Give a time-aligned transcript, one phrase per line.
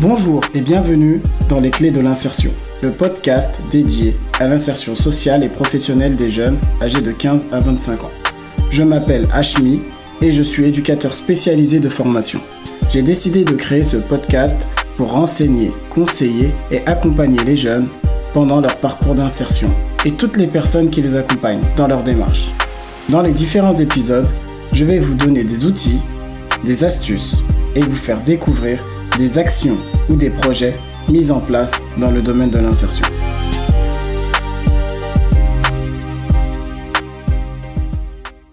[0.00, 2.50] Bonjour et bienvenue dans Les Clés de l'insertion,
[2.82, 8.04] le podcast dédié à l'insertion sociale et professionnelle des jeunes âgés de 15 à 25
[8.04, 8.10] ans.
[8.70, 9.82] Je m'appelle Ashmi
[10.22, 12.40] et je suis éducateur spécialisé de formation.
[12.88, 14.66] J'ai décidé de créer ce podcast
[14.96, 17.88] pour renseigner, conseiller et accompagner les jeunes
[18.32, 19.68] pendant leur parcours d'insertion
[20.06, 22.46] et toutes les personnes qui les accompagnent dans leur démarche.
[23.10, 24.28] Dans les différents épisodes,
[24.72, 26.00] je vais vous donner des outils,
[26.64, 27.42] des astuces
[27.74, 28.82] et vous faire découvrir
[29.18, 29.76] des actions
[30.08, 30.74] ou des projets
[31.10, 33.04] mis en place dans le domaine de l'insertion.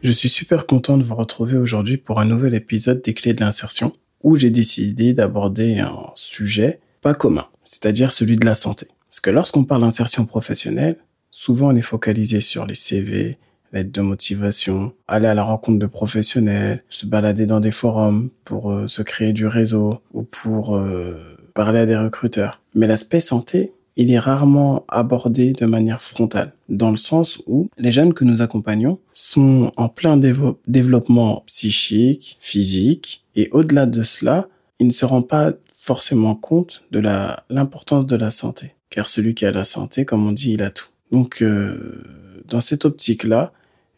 [0.02, 3.42] Je suis super content de vous retrouver aujourd'hui pour un nouvel épisode des clés de
[3.42, 3.94] l'insertion
[4.24, 8.88] où j'ai décidé d'aborder un sujet pas commun, c'est-à-dire celui de la santé.
[9.10, 10.98] Parce que lorsqu'on parle d'insertion professionnelle,
[11.32, 13.38] souvent on est focalisé sur les CV,
[13.74, 18.72] l'aide de motivation, aller à la rencontre de professionnels, se balader dans des forums pour
[18.72, 22.62] euh, se créer du réseau ou pour euh, parler à des recruteurs.
[22.76, 27.92] Mais l'aspect santé, il est rarement abordé de manière frontale, dans le sens où les
[27.92, 30.18] jeunes que nous accompagnons sont en plein
[30.68, 34.48] développement psychique, physique, et au-delà de cela,
[34.80, 37.02] ils ne se rendent pas forcément compte de
[37.50, 38.76] l'importance de la santé.
[38.92, 40.90] Car celui qui a la santé, comme on dit, il a tout.
[41.12, 42.04] Donc, euh,
[42.48, 43.52] dans cette optique-là,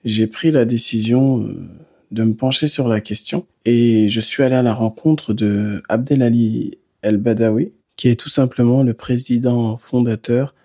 [0.03, 1.67] j'ai pris la décision euh,
[2.11, 6.77] de me pencher sur la question et je suis allé à la rencontre de Abdelali
[7.01, 10.55] El Badawi, qui est tout simplement le président fondateur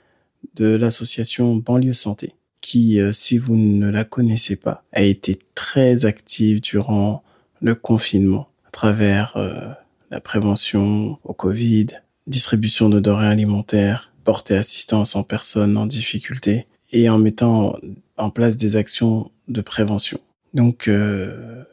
[0.54, 6.04] de l'association Banlieue Santé, qui, euh, si vous ne la connaissez pas, a été très
[6.04, 7.22] active durant
[7.60, 9.70] le confinement à travers euh,
[10.10, 11.88] la prévention au Covid,
[12.26, 17.76] distribution de denrées alimentaires, portée assistance en personnes en difficulté et en mettant
[18.16, 20.18] en place des actions de prévention.
[20.54, 21.64] Donc, euh,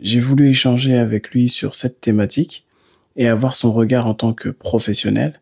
[0.00, 2.64] j'ai voulu échanger avec lui sur cette thématique
[3.16, 5.40] et avoir son regard en tant que professionnel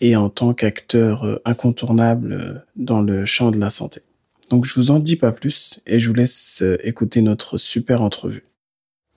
[0.00, 4.02] et en tant qu'acteur euh, incontournable euh, dans le champ de la santé.
[4.50, 8.44] Donc, je vous en dis pas plus et je vous laisse écouter notre super entrevue.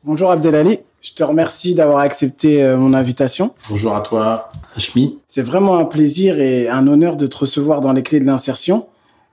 [0.03, 3.55] Bonjour Abdelali, je te remercie d'avoir accepté mon invitation.
[3.69, 5.17] Bonjour à toi, Ashmi.
[5.27, 8.85] C'est vraiment un plaisir et un honneur de te recevoir dans les clés de l'insertion.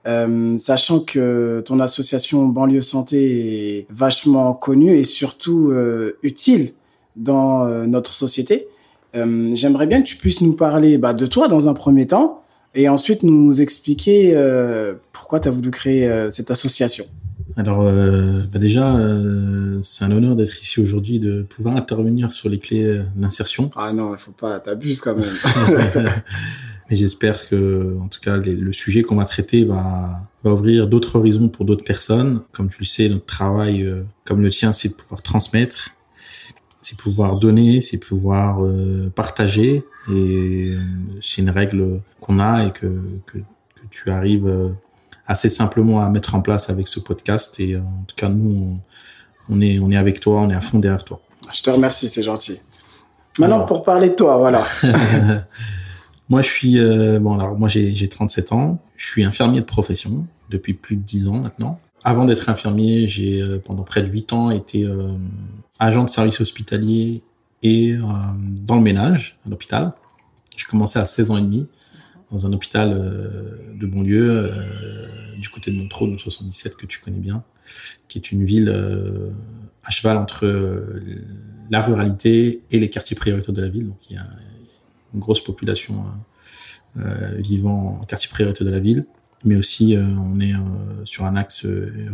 [0.07, 6.73] Euh, sachant que ton association Banlieue Santé est vachement connue et surtout euh, utile
[7.15, 8.67] dans euh, notre société.
[9.13, 12.43] J'aimerais bien que tu puisses nous parler bah, de toi dans un premier temps
[12.75, 14.33] et ensuite nous expliquer
[15.11, 17.03] pourquoi tu as voulu créer cette association.
[17.57, 18.97] Alors bah déjà,
[19.83, 23.69] c'est un honneur d'être ici aujourd'hui, de pouvoir intervenir sur les clés d'insertion.
[23.75, 25.27] Ah non, il faut pas, t'abuses quand même.
[26.91, 30.09] Et j'espère que, en tout cas, le sujet qu'on va traiter va,
[30.43, 32.41] va ouvrir d'autres horizons pour d'autres personnes.
[32.51, 35.91] Comme tu le sais, notre travail, euh, comme le tien, c'est de pouvoir transmettre,
[36.81, 39.85] c'est pouvoir donner, c'est pouvoir euh, partager.
[40.09, 40.81] Et euh,
[41.21, 42.87] c'est une règle qu'on a et que,
[43.25, 44.75] que, que tu arrives
[45.25, 47.57] assez simplement à mettre en place avec ce podcast.
[47.61, 48.81] Et en tout cas, nous,
[49.49, 51.21] on, on, est, on est avec toi, on est à fond derrière toi.
[51.53, 52.59] Je te remercie, c'est gentil.
[53.39, 54.61] Maintenant, pour parler de toi, voilà.
[56.29, 57.37] Moi, je suis euh, bon.
[57.37, 58.81] Alors, moi, j'ai 37 ans.
[58.95, 61.79] Je suis infirmier de profession depuis plus de 10 ans maintenant.
[62.03, 65.09] Avant d'être infirmier, j'ai euh, pendant près de 8 ans été euh,
[65.79, 67.21] agent de service hospitalier
[67.63, 69.93] et dans le ménage à l'hôpital.
[70.57, 71.67] J'ai commencé à 16 ans et demi
[72.31, 72.89] dans un hôpital
[73.75, 74.51] de banlieue
[75.37, 77.43] du côté de Montreux, dans 77 que tu connais bien,
[78.07, 78.73] qui est une ville
[79.83, 80.47] à cheval entre
[81.69, 83.91] la ruralité et les quartiers prioritaires de la ville.
[85.13, 86.03] Une grosse population
[86.97, 89.05] euh, euh, vivant en quartier prioritaire de la ville,
[89.45, 90.53] mais aussi euh, on est
[91.03, 91.65] sur un axe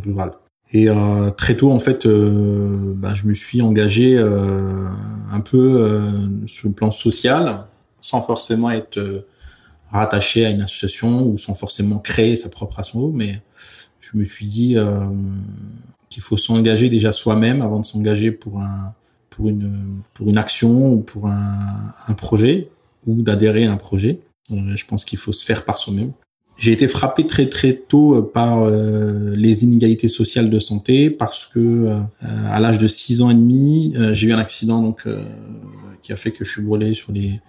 [0.03, 0.33] rural.
[0.73, 0.89] Et
[1.37, 5.89] très tôt, en fait, bah, je me suis engagé un peu
[6.45, 7.63] sur le plan social,
[8.01, 9.25] sans forcément être
[9.89, 13.41] rattaché à une association ou sans forcément créer sa propre association, mais
[14.01, 14.75] je me suis dit
[16.09, 18.93] qu'il faut s'engager déjà soi-même avant de s'engager pour un
[19.29, 22.69] pour une pour une action ou pour un, un projet
[23.15, 24.19] d'adhérer à un projet.
[24.51, 26.12] Euh, je pense qu'il faut se faire par soi-même.
[26.57, 31.45] J'ai été frappé très très tôt euh, par euh, les inégalités sociales de santé parce
[31.45, 35.07] que à l'âge de 6 ans et demi, j'ai eu un accident donc
[36.01, 37.39] qui a fait que je suis brûlé sur les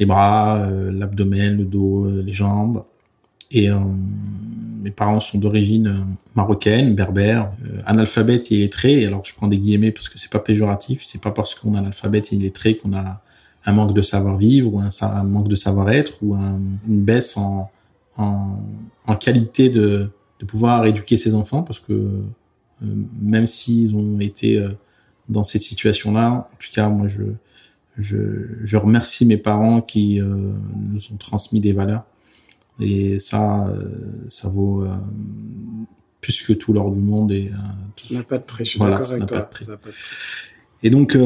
[0.00, 2.84] les bras, l'abdomen, le dos, les jambes.
[3.50, 3.68] Et
[4.80, 6.06] mes parents sont d'origine
[6.36, 7.50] marocaine, berbère,
[7.84, 9.04] analphabète et illettré.
[9.06, 11.02] Alors je prends des guillemets parce que c'est pas péjoratif.
[11.02, 13.22] C'est pas parce qu'on est analphabète et illettré qu'on a
[13.68, 17.70] un manque de savoir-vivre ou un, manque de savoir-être ou une baisse en,
[18.16, 18.56] en,
[19.06, 20.10] en qualité de,
[20.40, 22.24] de, pouvoir éduquer ses enfants parce que euh,
[23.20, 24.70] même s'ils ont été euh,
[25.28, 27.24] dans cette situation-là, en tout cas moi je
[28.00, 32.04] je, remercie mes parents qui nous ont transmis des valeurs.
[32.78, 33.74] Et ça,
[34.28, 34.86] ça vaut
[36.20, 37.32] plus que tout l'or du monde.
[37.32, 37.50] Et,
[37.96, 39.50] ça n'a pas de prix, je suis d'accord avec toi.
[40.82, 41.16] Et donc,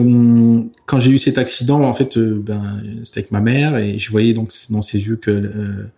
[0.87, 4.33] quand j'ai eu cet accident, en fait, ben, c'était avec ma mère et je voyais
[4.33, 5.91] donc dans ses yeux que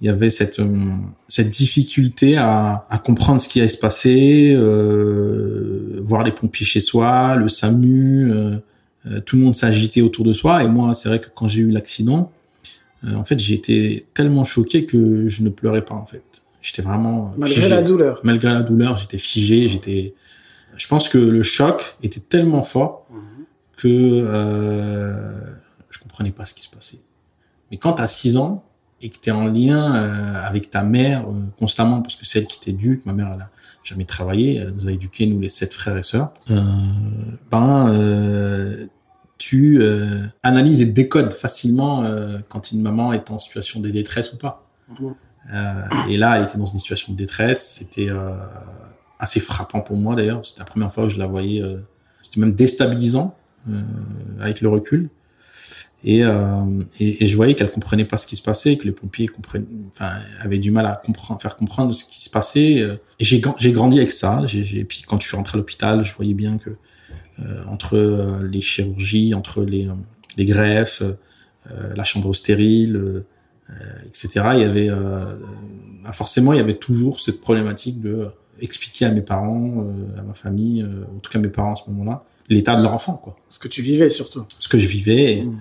[0.00, 0.68] il y avait cette euh,
[1.28, 6.80] cette difficulté à, à comprendre ce qui allait se passer, euh, voir les pompiers chez
[6.80, 8.56] soi, le SAMU, euh,
[9.06, 10.62] euh, tout le monde s'agitait autour de soi.
[10.62, 12.30] Et moi, c'est vrai que quand j'ai eu l'accident,
[13.06, 16.22] en fait, j'ai été tellement choqué que je ne pleurais pas en fait.
[16.62, 18.20] J'étais vraiment malgré la douleur.
[18.24, 19.68] Malgré la douleur, j'étais figé.
[19.68, 20.14] J'étais.
[20.76, 23.44] Je pense que le choc était tellement fort mhm.
[23.76, 25.54] que euh,
[25.90, 27.00] je comprenais pas ce qui se passait.
[27.70, 28.64] Mais quand à 6 ans,
[29.04, 32.38] et que tu es en lien euh, avec ta mère euh, constamment, parce que c'est
[32.38, 33.50] elle qui t'éduque, ma mère elle a
[33.82, 36.62] jamais travaillé, elle nous a éduqués, nous les sept frères et sœurs, euh,
[37.50, 38.86] ben euh,
[39.36, 39.82] tu
[40.42, 42.02] analyses et décodes facilement
[42.48, 44.66] quand une maman est en situation de détresse ou pas.
[46.08, 48.08] et là, elle était dans une situation de détresse, c'était
[49.24, 51.62] assez frappant pour moi d'ailleurs, c'était la première fois que je la voyais,
[52.22, 53.36] c'était même déstabilisant
[54.38, 55.10] avec le recul.
[56.04, 58.92] Et, euh, et, et, je voyais qu'elle comprenait pas ce qui se passait, que les
[58.92, 62.82] pompiers comprennent, enfin, avaient du mal à comprendre, faire comprendre ce qui se passait.
[62.82, 62.96] Euh.
[63.18, 64.42] Et j'ai, j'ai grandi avec ça.
[64.44, 66.70] J'ai, et puis quand je suis rentré à l'hôpital, je voyais bien que
[67.40, 69.88] euh, entre euh, les chirurgies, entre les,
[70.36, 71.02] les greffes,
[71.96, 73.24] la chambre stérile,
[74.06, 74.90] etc., il y avait
[76.12, 78.28] forcément il y avait toujours cette problématique de
[78.60, 79.86] expliquer à mes parents,
[80.16, 83.14] à ma famille, en tout cas mes parents à ce moment-là, l'état de leur enfant,
[83.14, 83.36] quoi.
[83.48, 84.44] Ce que tu vivais surtout.
[84.58, 85.38] Ce que je vivais.
[85.38, 85.60] Et, mmh.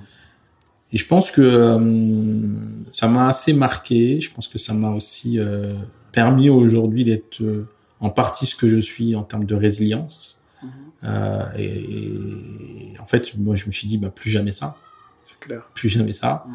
[0.94, 4.22] Et je pense que euh, ça m'a assez marqué.
[4.22, 5.74] Je pense que ça m'a aussi euh,
[6.12, 7.68] permis aujourd'hui d'être euh,
[8.00, 10.38] en partie ce que je suis en termes de résilience.
[10.62, 10.70] Mhm.
[11.06, 14.78] Euh, et, en fait, moi, je me suis dit, bah, plus jamais ça.
[15.26, 15.64] C'est clair.
[15.74, 16.46] Plus jamais ça.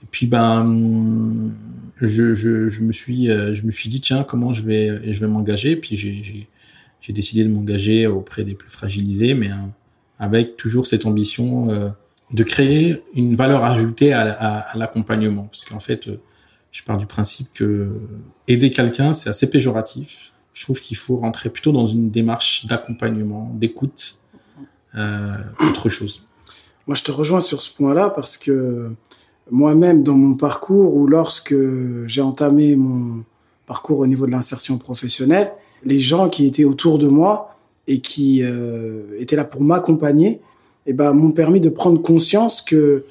[0.00, 1.50] Et puis, ben,
[2.00, 5.28] je, je, je, me suis, je me suis dit, tiens, comment je vais, je vais
[5.28, 5.76] m'engager?
[5.76, 6.48] Puis j'ai,
[7.12, 9.50] décidé de m'engager auprès des plus fragilisés, mais
[10.18, 11.94] avec toujours cette ambition
[12.32, 15.44] de créer une valeur ajoutée à, l'accompagnement.
[15.44, 16.20] Parce qu'en fait, euh,
[16.70, 18.00] je pars du principe que
[18.48, 20.32] aider quelqu'un, c'est assez péjoratif.
[20.54, 24.22] Je trouve qu'il faut rentrer plutôt dans une démarche d'accompagnement, d'écoute,
[24.94, 26.26] euh, autre chose.
[26.86, 28.90] Moi, je te rejoins sur ce point-là parce que
[29.50, 31.54] moi-même, dans mon parcours, ou lorsque
[32.06, 33.24] j'ai entamé mon
[33.66, 35.52] parcours au niveau de l'insertion professionnelle,
[35.84, 37.54] les gens qui étaient autour de moi
[37.88, 40.40] et qui euh, étaient là pour m'accompagner,
[40.86, 43.04] eh ben, m'ont permis de prendre conscience que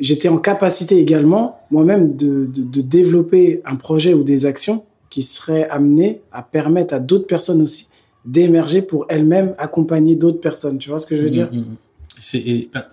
[0.00, 5.22] j'étais en capacité également moi-même de, de, de, développer un projet ou des actions qui
[5.22, 7.88] seraient amenées à permettre à d'autres personnes aussi
[8.24, 10.78] d'émerger pour elles-mêmes accompagner d'autres personnes.
[10.78, 11.48] Tu vois ce que je veux mmh, dire?
[11.52, 11.76] mmh, mmh.
[12.20, 12.86] C'est bah,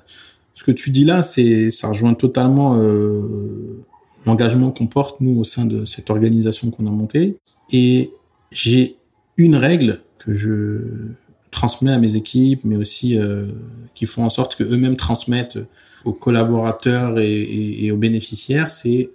[0.55, 3.83] ce que tu dis là, c'est ça rejoint totalement euh,
[4.25, 7.37] l'engagement qu'on porte nous au sein de cette organisation qu'on a montée.
[7.71, 8.11] Et
[8.51, 8.95] j'ai
[9.37, 11.11] une règle que je
[11.51, 13.47] transmets à mes équipes, mais aussi euh,
[13.93, 15.59] qui font en sorte que eux-mêmes transmettent
[16.05, 19.09] aux collaborateurs et, aux bénéficiaires, c'est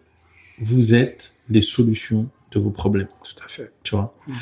[0.60, 3.08] vous êtes les solutions de vos problèmes.
[3.22, 3.72] Tout à fait.
[3.82, 4.14] Tu vois?
[4.26, 4.34] Mhm.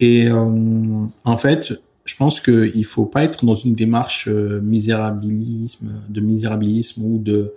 [0.00, 6.02] Et euh, en fait, je pense qu'il faut pas être dans une démarche euh, misérabilisme,
[6.08, 7.54] de misérabilisme ou de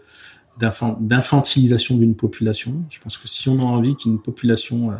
[0.57, 2.85] d'infantilisation d'une population.
[2.89, 4.95] Je pense que si on a envie qu'une population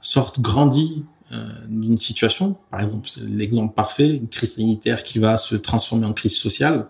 [0.00, 5.56] sorte grandie euh, d'une situation, par exemple, l'exemple parfait, une crise sanitaire qui va se
[5.56, 6.88] transformer en crise sociale.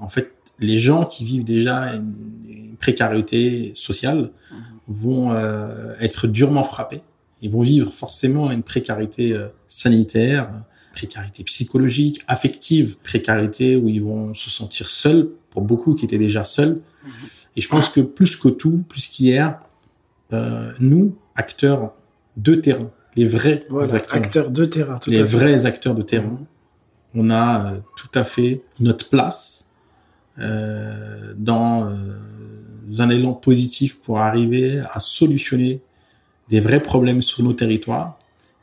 [0.00, 4.30] En fait, les gens qui vivent déjà une, précarité sociale
[4.86, 7.02] vont euh, être durement frappés.
[7.42, 10.48] Ils vont vivre forcément une précarité euh, sanitaire,
[10.98, 16.42] précarité psychologique, affective, précarité où ils vont se sentir seuls, pour beaucoup qui étaient déjà
[16.42, 16.80] seuls.
[17.04, 17.12] Mhm.
[17.56, 19.60] Et je pense que plus que tout, plus qu'hier,
[20.32, 21.94] euh, nous, acteurs
[22.36, 24.50] de terrain, les vrais acteurs.
[24.50, 24.98] de terrain.
[25.06, 26.38] les vrais acteurs de terrain.
[27.14, 29.72] On a euh, tout à fait notre place
[30.40, 31.92] euh, dans
[32.98, 35.80] un élan positif pour arriver à solutionner
[36.48, 38.17] des vrais problèmes sur nos territoires.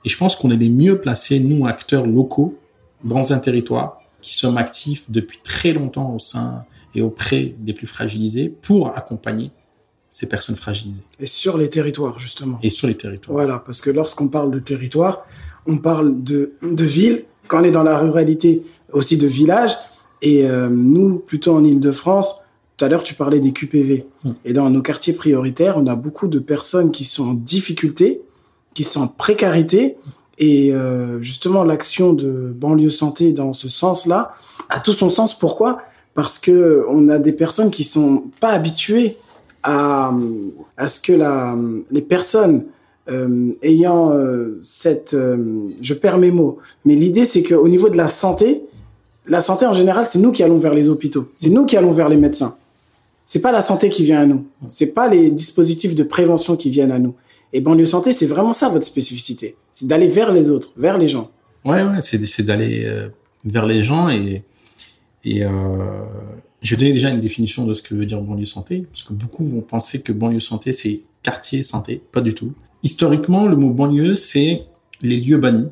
[0.06, 2.58] Et je pense qu'on est les mieux placés, nous, acteurs locaux,
[3.04, 7.88] dans un territoire, qui sommes actifs depuis très longtemps au sein et auprès des plus
[7.88, 9.52] fragilisés pour accompagner
[10.10, 11.04] ces personnes fragilisées.
[11.20, 12.58] Et sur les territoires, justement.
[12.64, 13.36] Et sur les territoires.
[13.36, 15.26] Voilà, parce que lorsqu'on parle de territoire,
[15.68, 19.76] on parle de, de ville, quand on est dans la ruralité, aussi de village.
[20.22, 22.42] Et euh, nous, plutôt en Ile-de-France,
[22.78, 24.08] tout à l'heure, tu parlais des QPV.
[24.24, 24.32] Hmm.
[24.46, 28.22] Et dans nos quartiers prioritaires, on a beaucoup de personnes qui sont en difficulté,
[28.76, 29.98] qui sont en précarité.
[30.38, 34.36] Et euh, justement, l'action de banlieue santé dans ce sens-là
[34.70, 35.38] a tout son sens.
[35.38, 35.80] Pourquoi?
[36.14, 39.18] Parce que on a des personnes qui sont pas habituées
[39.64, 40.14] à,
[40.78, 41.58] à ce que la,
[41.90, 42.66] les personnes
[43.10, 47.98] euh, ayant euh, cette, euh, je perds mes mots, mais l'idée c'est qu'au niveau de
[47.98, 48.64] la santé,
[49.28, 51.92] la santé en général, c'est nous qui allons vers les hôpitaux, c'est nous qui allons
[51.92, 52.56] vers les médecins.
[53.28, 56.72] C'est pas la santé qui vient à nous, c'est pas les dispositifs de prévention qui
[56.72, 57.14] viennent à nous.
[57.56, 61.08] Et banlieue santé, c'est vraiment ça votre spécificité, c'est d'aller vers les autres, vers les
[61.08, 61.32] gens.
[61.64, 62.86] Ouais, ouais, c'est d'aller
[63.46, 64.10] vers les gens
[65.26, 66.06] et euh,
[66.62, 69.14] je vais donner déjà une définition de ce que veut dire banlieue santé, parce que
[69.14, 72.02] beaucoup vont penser que banlieue santé, c'est quartier santé.
[72.12, 72.54] Pas du tout.
[72.84, 74.66] Historiquement, le mot banlieue, c'est
[75.02, 75.70] les lieux bannis,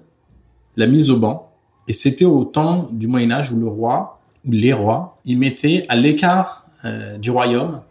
[0.76, 1.52] la mise au banc.
[1.88, 5.86] Et c'était au temps du Moyen Âge où le roi, ou les rois, ils mettaient
[5.90, 7.82] à l'écart euh, du royaume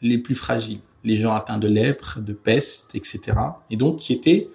[0.00, 3.20] les plus fragiles, les gens atteints de lèpre, de peste, etc.
[3.70, 4.48] Et donc qui étaient,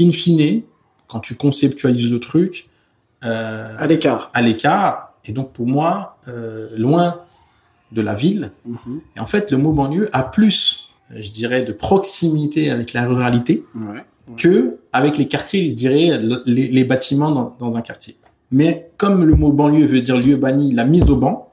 [0.00, 0.62] in fine,
[1.08, 2.68] quand tu conceptualises le truc,
[3.24, 4.30] euh, à l'écart.
[4.34, 7.20] À l'écart, et donc pour moi, euh, loin
[7.92, 8.52] de la ville.
[8.64, 9.00] Mhm.
[9.16, 13.64] Et en fait, le mot banlieue a plus, je dirais, de proximité avec la ruralité
[14.36, 18.16] que avec les quartiers, je dirais, les, bâtiments dans, dans, un quartier.
[18.50, 21.52] Mais comme le mot banlieue veut dire lieu banni, la mise au banc,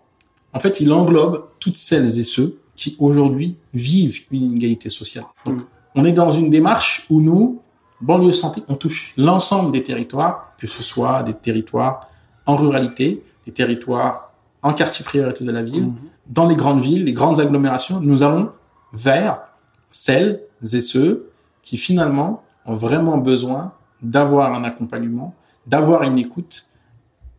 [0.53, 5.25] en fait, il englobe toutes celles et ceux qui aujourd'hui vivent une inégalité sociale.
[5.45, 5.65] Donc, mhm.
[5.95, 7.59] on est dans une démarche où nous,
[7.99, 12.07] banlieue santé, on touche l'ensemble des territoires, que ce soit des territoires
[12.45, 14.31] en ruralité, des territoires
[14.61, 15.95] en quartier prioritaire de la ville, mhm.
[16.27, 18.49] dans les grandes villes, les grandes agglomérations, nous allons
[18.93, 19.41] vers
[19.89, 21.29] celles et ceux
[21.61, 25.35] qui finalement ont vraiment besoin d'avoir un accompagnement,
[25.67, 26.69] d'avoir une écoute,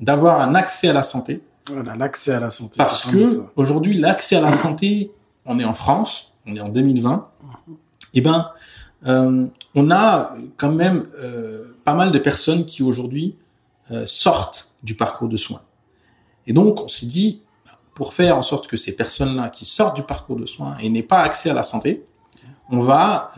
[0.00, 1.40] d'avoir un accès à la santé.
[1.73, 2.75] Voilà, l'accès à la santé.
[2.76, 5.11] Parce que aujourd'hui, l'accès à la santé,
[5.47, 7.30] on est en France, on est en 2020,
[8.14, 8.50] eh ben,
[9.06, 13.37] euh, on a quand même euh, pas mal de personnes qui aujourd'hui
[13.90, 15.62] euh, sortent du parcours de soins.
[16.47, 17.42] Et donc, on s'est dit,
[17.94, 21.02] pour faire en sorte que ces personnes-là qui sortent du parcours de soins et n'aient
[21.02, 22.04] pas accès à la santé,
[22.70, 23.32] on va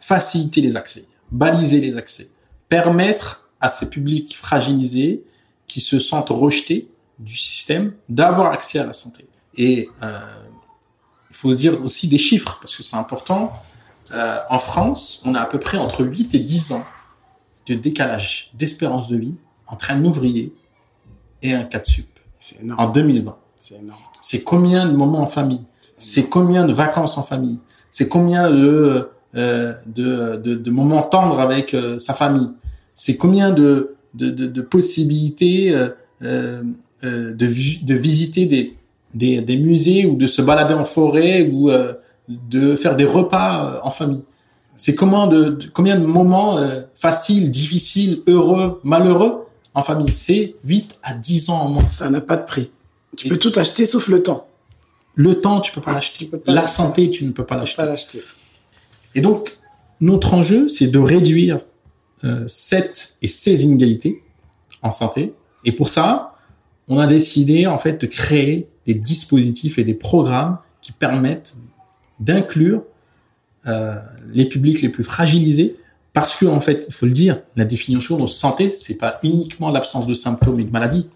[0.00, 2.30] faciliter les accès, baliser les accès,
[2.68, 5.22] permettre à ces publics fragilisés
[5.66, 6.88] qui se sentent rejetés
[7.18, 9.28] du système d'avoir accès à la santé.
[9.56, 9.88] Et
[11.34, 13.52] il faut dire aussi des chiffres, parce que c'est important.
[14.12, 16.84] Euh, en France, on a à peu près entre 8 et 10 ans
[17.66, 19.34] de décalage d'espérance de vie
[19.66, 20.54] entre un ouvrier
[21.42, 22.06] et un cas de sup
[22.78, 23.36] en 2020.
[23.58, 23.98] C'est énorme.
[24.20, 25.64] C'est combien de moments en famille
[25.96, 27.58] C'est combien de vacances en famille
[27.90, 32.52] C'est combien de, euh, de, de, de, moments tendres avec euh, sa famille
[32.94, 35.72] C'est combien de, de, de, possibilités
[36.20, 36.62] de,
[37.02, 38.76] de visiter des,
[39.14, 41.70] des, des, musées ou de se balader en forêt ou
[42.28, 44.22] de faire des repas en famille
[44.76, 46.58] C'est combien de, combien de moments
[46.94, 49.44] faciles, difficiles, heureux, malheureux
[49.74, 51.84] en famille, c'est 8 à 10 ans en moins.
[51.84, 52.70] Ça n'a pas de prix.
[53.16, 54.48] Tu peux tout acheter sauf le temps.
[55.14, 56.30] Le temps, tu peux pas l'acheter.
[56.46, 58.20] La santé, tu ne peux pas l'acheter.
[59.14, 59.56] Et donc,
[60.00, 61.60] notre enjeu, c'est de réduire
[62.24, 64.22] euh, cette et ces inégalités
[64.82, 65.34] en santé.
[65.64, 66.36] Et pour ça,
[66.88, 71.56] on a décidé en fait de créer des dispositifs et des programmes qui permettent
[72.20, 72.82] d'inclure
[73.66, 73.96] euh,
[74.32, 75.76] les publics les plus fragilisés
[76.12, 79.70] parce que, en fait, il faut le dire, la définition de santé, c'est pas uniquement
[79.70, 81.08] l'absence de symptômes et de maladies.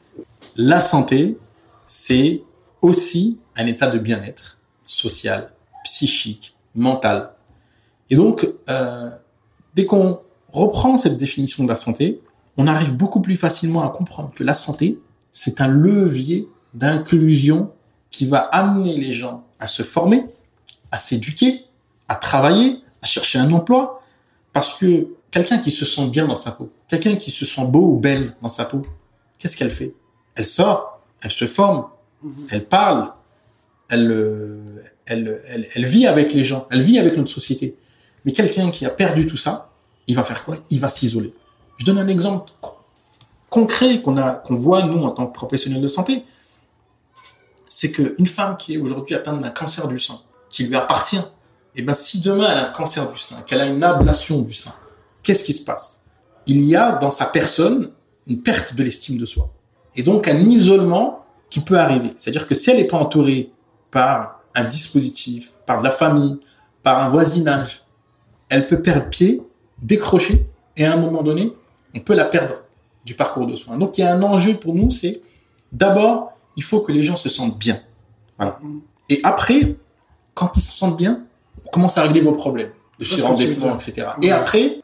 [0.56, 1.38] La santé,
[1.87, 2.42] c'est
[2.82, 5.52] aussi un état de bien-être social,
[5.84, 7.30] psychique, mental.
[8.10, 9.10] Et donc, euh,
[9.75, 10.18] dès qu'on
[10.52, 12.20] reprend cette définition de la santé,
[12.56, 14.98] on arrive beaucoup plus facilement à comprendre que la santé,
[15.30, 16.48] c'est un levier
[16.78, 17.73] d'inclusion
[18.11, 20.25] qui va amener les gens à se former,
[20.90, 21.64] à s'éduquer,
[22.08, 24.02] à travailler, à chercher un emploi,
[24.52, 27.92] parce que quelqu'un qui se sent bien dans sa peau, quelqu'un qui se sent beau
[27.92, 28.87] ou belle dans sa peau,
[29.38, 29.94] qu'est-ce qu'elle fait?
[30.35, 31.87] Elle sort, elle se forme,
[32.23, 32.47] mhm.
[32.50, 33.12] elle parle,
[33.90, 35.40] elle, elle,
[35.75, 37.76] elle, vit avec les gens, elle vit avec notre société.
[38.25, 39.70] Mais quelqu'un qui a perdu tout ça,
[40.06, 40.56] il va faire quoi?
[40.70, 41.32] Il va s'isoler.
[41.78, 42.52] Je donne un exemple
[43.50, 46.25] concret qu'on a, qu'on voit nous en tant que professionnels de santé.
[47.68, 50.18] C'est qu'une femme qui est aujourd'hui atteinte d'un cancer du sein,
[50.50, 51.16] qui lui appartient,
[51.75, 54.40] et eh ben si demain elle a un cancer du sein, qu'elle a une ablation
[54.40, 54.72] du sein,
[55.22, 56.04] qu'est-ce qui se passe?
[56.46, 57.90] Il y a dans sa personne
[58.26, 59.50] une perte de l'estime de soi.
[59.94, 62.12] Et donc un isolement qui peut arriver.
[62.16, 63.52] C'est-à-dire que si elle n'est pas entourée
[63.90, 66.40] par un dispositif, par de la famille,
[66.82, 67.84] par un voisinage,
[68.48, 69.42] elle peut perdre pied,
[69.82, 70.46] décrocher,
[70.76, 71.52] et à un moment donné,
[71.94, 72.64] on peut la perdre
[73.04, 73.78] du parcours de soins.
[73.78, 75.22] Donc il y a un enjeu pour nous, c'est
[75.72, 77.80] d'abord, il faut que les gens se sentent bien.
[78.36, 78.60] Voilà.
[79.08, 79.76] Et après,
[80.34, 81.24] quand ils se sentent bien,
[81.64, 84.08] on commence à régler vos problèmes de surendettement, etc.
[84.22, 84.80] Et après,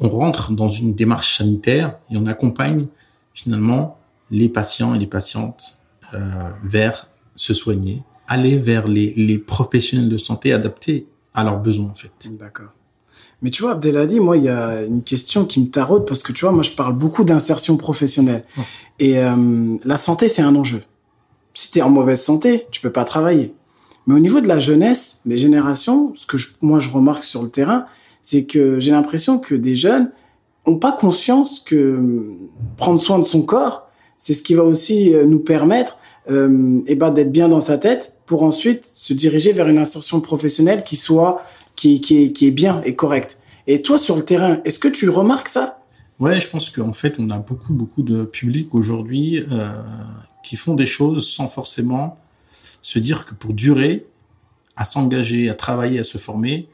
[0.00, 2.88] on rentre dans une démarche sanitaire et on accompagne
[3.32, 3.96] finalement
[4.32, 5.78] les patients et les patientes
[6.14, 6.18] euh,
[6.64, 11.94] vers se soigner, aller vers les, les professionnels de santé adaptés à leurs besoins en
[11.94, 12.10] fait.
[12.32, 12.72] D'accord.
[13.40, 16.32] Mais tu vois, Abdelhadi, moi, il y a une question qui me taraude parce que
[16.32, 18.44] tu vois, moi, je parle beaucoup d'insertion professionnelle.
[18.98, 20.82] Et euh, la santé, c'est un enjeu.
[21.54, 23.54] Si tu es en mauvaise santé, tu peux pas travailler.
[24.06, 27.42] Mais au niveau de la jeunesse, les générations, ce que je, moi, je remarque sur
[27.42, 27.86] le terrain,
[28.22, 30.10] c'est que j'ai l'impression que des jeunes
[30.66, 32.36] ont pas conscience que
[32.76, 35.98] prendre soin de son corps, c'est ce qui va aussi euh, nous permettre
[36.30, 40.20] euh, eh ben, d'être bien dans sa tête pour ensuite se diriger vers une insertion
[40.20, 41.42] professionnelle qui soit
[41.76, 43.38] qui, qui, est, qui est bien et correcte.
[43.66, 45.80] Et toi, sur le terrain, est-ce que tu remarques ça?
[46.20, 49.68] Ouais, je pense qu'en fait, on a beaucoup, beaucoup de publics aujourd'hui euh,
[50.44, 52.18] qui font des choses sans forcément
[52.82, 54.06] se dire que pour durer,
[54.76, 56.68] à s'engager, à travailler, à se former,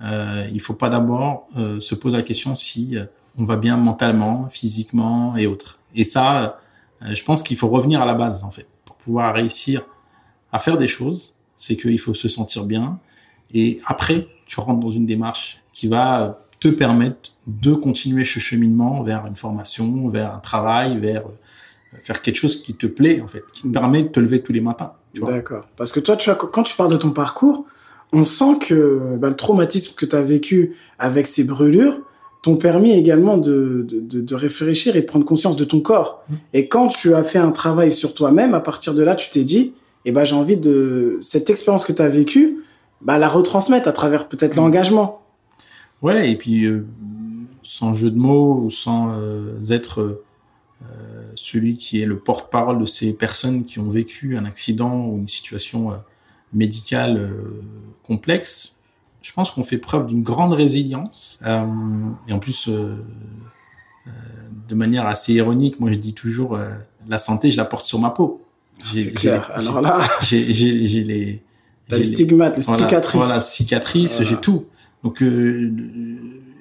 [0.00, 3.06] euh, il faut pas d'abord euh, se poser la question si euh,
[3.38, 5.80] on va bien mentalement, physiquement et autres.
[5.94, 6.58] Et ça,
[7.02, 9.84] euh, je pense qu'il faut revenir à la base en fait pour pouvoir réussir
[10.52, 11.36] à faire des choses.
[11.56, 12.98] C'est qu'il faut se sentir bien
[13.52, 19.02] et après tu rentres dans une démarche qui va te permettre de continuer ce cheminement
[19.02, 21.38] vers une formation, vers un travail, vers euh,
[22.00, 24.52] faire quelque chose qui te plaît en fait, qui te permet de te lever tous
[24.52, 24.92] les matins.
[25.14, 25.66] D'accord.
[25.76, 27.64] Parce que toi, tu vois, quand tu parles de ton parcours,
[28.12, 32.00] on sent que bah, le traumatisme que tu as vécu avec ces brûlures
[32.42, 36.22] t'ont permis également de, de, de, réfléchir et de prendre conscience de ton corps.
[36.28, 36.34] Mmh.
[36.52, 39.44] Et quand tu as fait un travail sur toi-même, à partir de là, tu t'es
[39.44, 39.72] dit,
[40.04, 42.58] eh ben, j'ai envie de cette expérience que tu as vécue,
[43.00, 44.60] bah, la retransmettre à travers peut-être mmh.
[44.60, 45.22] l'engagement.
[46.02, 46.84] Ouais, et puis euh,
[47.62, 50.20] sans jeu de mots ou sans euh, être
[50.84, 55.18] euh, celui qui est le porte-parole de ces personnes qui ont vécu un accident ou
[55.18, 55.96] une situation euh,
[56.52, 57.62] médicale euh,
[58.02, 58.76] complexe,
[59.22, 61.38] je pense qu'on fait preuve d'une grande résilience.
[61.46, 61.64] Euh,
[62.28, 66.58] et en plus, de manière assez ironique, moi je dis toujours,
[67.08, 68.42] la santé, je la porte sur ma peau.
[68.92, 69.50] C'est clair.
[69.54, 71.42] Alors là, j'ai les
[71.90, 73.20] les stigmates, les cicatrices.
[73.20, 74.66] Voilà, cicatrices, j'ai tout.
[75.02, 75.70] Donc, euh,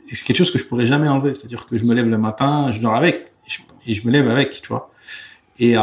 [0.06, 1.34] c'est quelque chose que je pourrais jamais enlever.
[1.34, 3.33] C'est-à-dire que je me lève le matin, je dors avec,
[3.86, 4.92] et je, me lève avec, tu vois.
[5.60, 5.82] Et euh,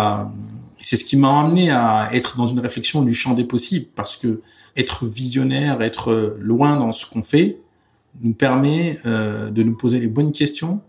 [0.77, 4.16] c'est ce qui m'a amené à être dans une réflexion du champ des possibles, parce
[4.16, 4.42] que
[4.77, 7.59] être visionnaire, être loin dans ce qu'on fait,
[8.20, 10.81] nous permet euh, de nous poser les bonnes questions,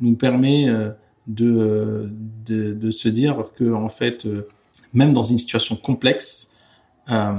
[0.00, 0.92] nous permet euh,
[1.26, 2.10] de,
[2.46, 4.48] de, de, se dire que en fait, euh,
[4.92, 6.52] même dans une situation complexe,
[7.10, 7.32] euh,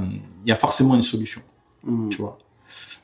[0.43, 1.41] il y a forcément une solution,
[1.84, 2.10] mmh.
[2.10, 2.38] tu vois.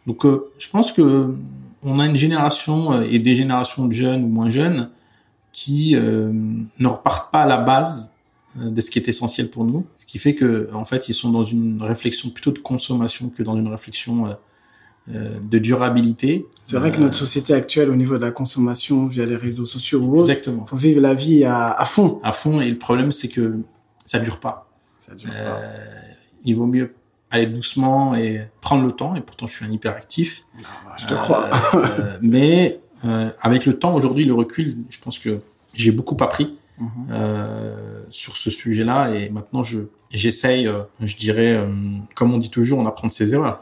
[0.08, 1.36] Donc, euh, je pense que
[1.84, 4.90] on a une génération euh, et des générations de jeunes ou moins jeunes
[5.56, 8.12] qui euh, ne repartent pas à la base
[8.58, 11.32] de ce qui est essentiel pour nous, ce qui fait que en fait ils sont
[11.32, 14.36] dans une réflexion plutôt de consommation que dans une réflexion
[15.10, 16.46] euh, de durabilité.
[16.66, 20.02] C'est vrai que notre société actuelle, au niveau de la consommation via les réseaux sociaux
[20.02, 20.66] ou autres, Exactement.
[20.66, 22.20] faut vivre la vie à, à, fond.
[22.22, 23.60] À fond, et le problème c'est que
[24.06, 24.70] ça dure pas.
[25.00, 25.62] Ça dure pas.
[26.44, 26.94] il vaut mieux
[27.32, 29.16] aller doucement et prendre le temps.
[29.16, 30.44] Et pourtant, je suis un hyperactif.
[30.98, 31.50] Je te euh, crois.
[31.76, 35.40] euh, mais euh, avec le temps, aujourd'hui, le recul, je pense que
[35.74, 37.14] j'ai beaucoup appris mm -hmm.
[38.10, 39.14] sur ce sujet-là.
[39.16, 39.80] Et maintenant, je
[40.12, 41.52] j'essaye, je dirais,
[42.16, 43.60] comme on dit toujours, on apprend de ses erreurs.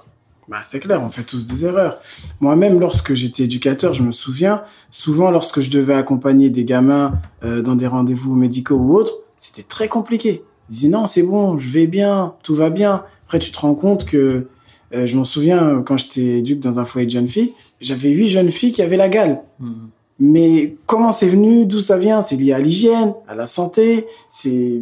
[0.50, 2.00] Bah, c'est clair, on fait tous des erreurs.
[2.42, 7.62] Moi-même, lorsque j'étais éducateur, je me souviens, souvent lorsque je devais accompagner des gamins euh,
[7.62, 10.44] dans des rendez-vous médicaux ou autres, c'était très compliqué.
[10.70, 13.06] Ils disaient non, c'est bon, je vais bien, tout va bien.
[13.26, 14.48] Après, tu te rends compte que,
[14.94, 18.30] euh, je m'en souviens, quand j'étais éduque dans un foyer de jeunes filles, j'avais huit
[18.30, 19.42] jeunes filles qui avaient la gale.
[19.60, 19.72] Mmh.
[20.20, 22.22] Mais comment c'est venu, d'où ça vient?
[22.22, 24.06] C'est lié à l'hygiène, à la santé.
[24.30, 24.82] C'est,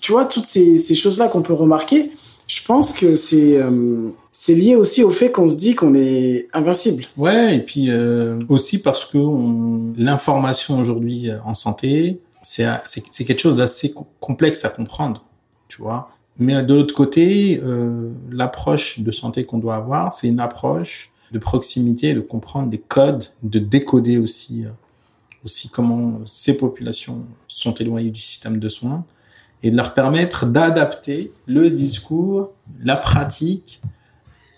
[0.00, 2.10] tu vois, toutes ces, ces choses-là qu'on peut remarquer.
[2.46, 6.48] Je pense que c'est euh, c'est lié aussi au fait qu'on se dit qu'on est
[6.54, 7.04] invincible.
[7.18, 9.92] Ouais, et puis euh, aussi parce que on...
[9.98, 15.24] l'information aujourd'hui en santé, c'est c'est quelque chose d'assez complexe à comprendre,
[15.68, 16.08] tu vois.
[16.38, 21.38] Mais de l'autre côté, euh, l'approche de santé qu'on doit avoir, c'est une approche de
[21.38, 24.70] proximité, de comprendre des codes, de décoder aussi euh,
[25.44, 29.04] aussi comment ces populations sont éloignées du système de soins
[29.62, 32.50] et de leur permettre d'adapter le discours,
[32.82, 33.80] la pratique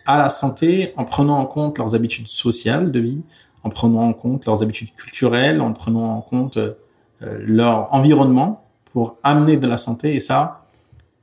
[0.07, 3.23] à la santé en prenant en compte leurs habitudes sociales de vie,
[3.63, 6.75] en prenant en compte leurs habitudes culturelles, en prenant en compte euh,
[7.21, 10.15] leur environnement pour amener de la santé.
[10.15, 10.60] Et ça,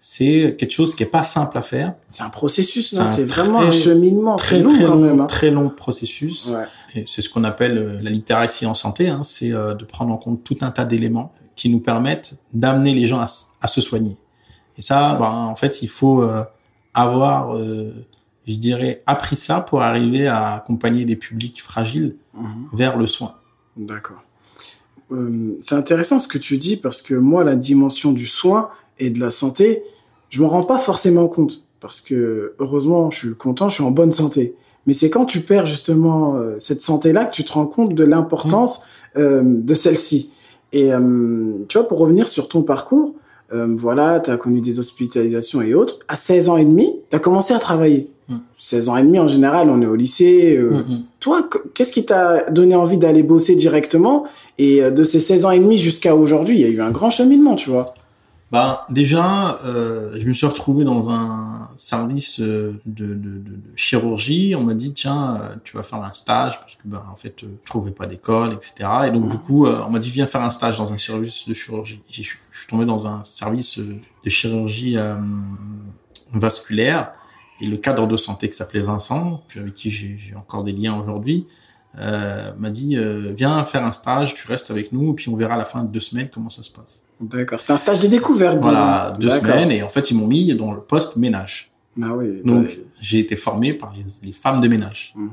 [0.09, 1.93] c'est quelque chose qui est pas simple à faire.
[2.11, 5.25] C'est un processus, c'est vraiment un cheminement très, très long, très quand long, même, hein.
[5.25, 6.47] très long processus.
[6.47, 6.63] Ouais.
[6.95, 10.13] Et c'est ce qu'on appelle euh, la littératie en santé, hein, c'est euh, de prendre
[10.13, 13.25] en compte tout un tas d'éléments qui nous permettent d'amener les gens à,
[13.61, 14.15] à, se soigner.
[14.77, 16.41] Et ça, ben, en fait, il faut euh,
[16.93, 17.93] avoir, euh,
[18.47, 22.67] je dirais, appris ça pour arriver à accompagner des publics fragiles Mhm.
[22.71, 23.33] vers le soin.
[23.75, 24.23] D'accord.
[25.59, 29.19] c'est intéressant ce que tu dis parce que moi, la dimension du soin et de
[29.19, 29.83] la santé,
[30.29, 33.91] je m'en rends pas forcément compte parce que heureusement, je suis content, je suis en
[33.91, 34.55] bonne santé.
[34.87, 38.03] Mais c'est quand tu perds justement euh, cette santé-là que tu te rends compte de
[38.03, 38.81] l'importance
[39.17, 40.31] euh, de celle-ci.
[40.73, 43.13] Et euh, tu vois, pour revenir sur ton parcours,
[43.53, 45.99] euh, voilà, tu as connu des hospitalisations et autres.
[46.07, 48.09] À 16 ans et demi, tu as commencé à travailler.
[48.29, 48.35] Mm.
[48.57, 50.57] 16 ans et demi, en général, on est au lycée.
[50.57, 51.01] euh, Mm, mm.
[51.21, 54.25] Toi, qu- qu'est-ce qui t'a donné envie d'aller bosser directement?
[54.57, 56.91] Et euh, de ces 16 ans et demi jusqu'à aujourd'hui, il y a eu un
[56.91, 57.93] grand cheminement, tu vois.
[58.49, 64.55] Ben déjà, euh, je me suis retrouvé dans un service euh, de, de, de, chirurgie.
[64.57, 67.43] On m'a dit tiens, euh, tu vas faire un stage parce que ben en fait,
[67.43, 68.89] euh, je trouvais pas d'école, etc.
[69.07, 71.53] Et donc du coup, on m'a dit viens faire un stage dans un service de
[71.53, 72.01] chirurgie.
[72.09, 74.97] Je suis tombé dans un service de chirurgie
[76.33, 77.11] vasculaire
[77.59, 81.47] et le cadre de santé qui s'appelait Vincent, avec qui j'ai encore des liens aujourd'hui.
[81.99, 85.35] Euh, m'a dit euh, viens faire un stage, tu restes avec nous, et puis on
[85.35, 87.03] verra à la fin de deux semaines comment ça se passe.
[87.19, 87.59] D'accord.
[87.59, 88.59] C'était un stage de découverte.
[88.61, 91.71] Voilà, deux semaines et en fait ils m'ont mis dans le poste ménage.
[91.99, 92.41] Ah oui.
[92.45, 92.67] Donc
[93.01, 95.31] j'ai été formé par les, les femmes de ménage Mhm.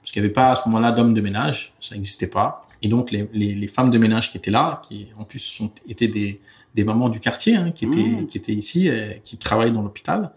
[0.00, 2.64] parce qu'il n'y avait pas à ce moment-là d'hommes de ménage, ça n'existait pas.
[2.82, 5.70] Et donc les, les, les femmes de ménage qui étaient là, qui en plus sont
[5.88, 6.40] étaient des,
[6.76, 8.26] des mamans du quartier hein, qui étaient Mhm.
[8.28, 10.30] qui étaient ici, euh, qui travaillent dans l'hôpital.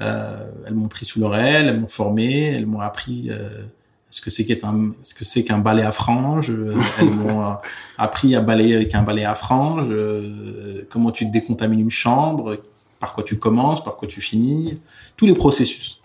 [0.00, 3.62] Euh, elles m'ont pris sous l'oreille, elles m'ont formé, elles m'ont appris euh,
[4.14, 6.50] ce que c'est qu'un ce que c'est qu'un balai à franges.
[6.52, 7.54] euh, elles m'ont euh,
[7.98, 12.62] appris à balayer avec un balai à franges, euh, comment tu décontamines une chambre,
[13.00, 14.80] par quoi tu commences, par quoi tu finis,
[15.16, 16.00] tous les processus.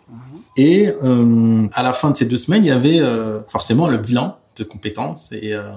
[0.57, 3.97] Et euh, à la fin de ces deux semaines, il y avait euh, forcément le
[3.97, 5.71] bilan de compétences et, euh,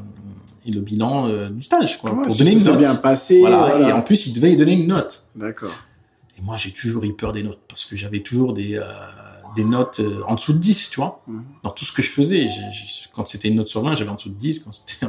[0.64, 2.78] et le bilan du stage, quoi, Comment pour donner une note.
[2.78, 3.40] bien passé.
[3.40, 3.58] Voilà.
[3.58, 3.88] voilà.
[3.88, 5.24] Et en plus, il devait y donner une note.
[5.36, 5.70] D'accord.
[6.38, 8.80] Et moi, j'ai toujours eu peur des notes parce que j'avais toujours des,
[9.56, 11.22] des notes euh, en dessous de 10, tu vois.
[11.26, 11.42] Mhm.
[11.62, 12.48] Dans tout ce que je faisais.
[13.12, 14.60] Quand c'était une note sur 20, j'avais en dessous de 10.
[14.60, 15.06] Quand c'était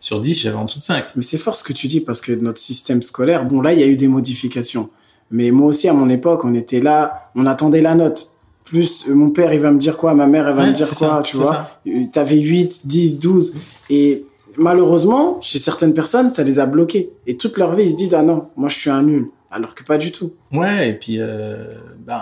[0.00, 1.04] sur 10, j'avais en dessous de 5.
[1.16, 3.80] Mais c'est fort ce que tu dis parce que notre système scolaire, bon là, il
[3.80, 4.90] y a eu des modifications.
[5.30, 8.32] Mais moi aussi, à mon époque, on était là, on attendait la note.
[8.64, 10.74] Plus, euh, mon père, il va me dire quoi, ma mère, elle va Ouais, me
[10.74, 11.68] dire quoi, ça, tu vois.
[11.86, 13.54] Euh, T'avais 8, 10, 12.
[13.90, 14.24] Et
[14.56, 17.10] malheureusement, chez certaines personnes, ça les a bloqués.
[17.26, 19.28] Et toute leur vie, ils se disent, ah non, moi, je suis un nul.
[19.50, 20.32] Alors que pas du tout.
[20.52, 21.64] Ouais, et puis euh,
[21.98, 22.20] ben,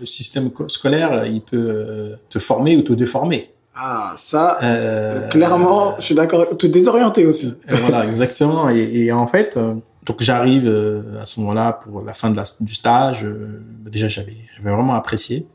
[0.00, 3.50] le système co- scolaire, il peut euh, te former ou te déformer.
[3.76, 6.46] Ah, ça, Euh, clairement, je suis d'accord.
[6.58, 7.54] Te désorienter aussi.
[7.70, 8.68] Euh, voilà, exactement.
[8.70, 9.74] Et, et en fait, euh,
[10.06, 13.24] donc j'arrive euh, à ce moment-là pour la fin de la, du stage.
[13.24, 15.46] euh, déjà, j'avais vraiment apprécié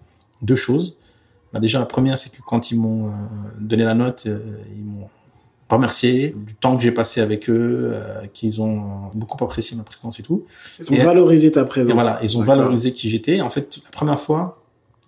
[0.41, 0.97] deux choses.
[1.53, 3.11] Bah, déjà, la première, c'est que quand ils m'ont euh,
[3.59, 4.39] donné la note, euh,
[4.75, 5.07] ils m'ont
[5.69, 10.19] remercié du temps que j'ai passé avec eux, euh, qu'ils ont beaucoup apprécié ma présence
[10.19, 10.45] et tout.
[10.79, 11.89] Ils ont Et- valorisé ta présence.
[11.91, 13.41] Et voilà, ils ont valorisé qui j'étais.
[13.41, 14.61] En fait, la première fois,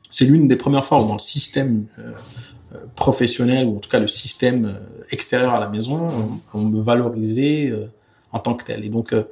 [0.10, 2.12] c'est l'une des premières fois où dans le système euh,
[2.76, 6.10] euh, professionnel, ou en tout cas le système euh, extérieur à la maison,
[6.54, 7.86] on, on me valorisait euh,
[8.32, 8.84] en tant que tel.
[8.84, 9.24] Et donc, euh,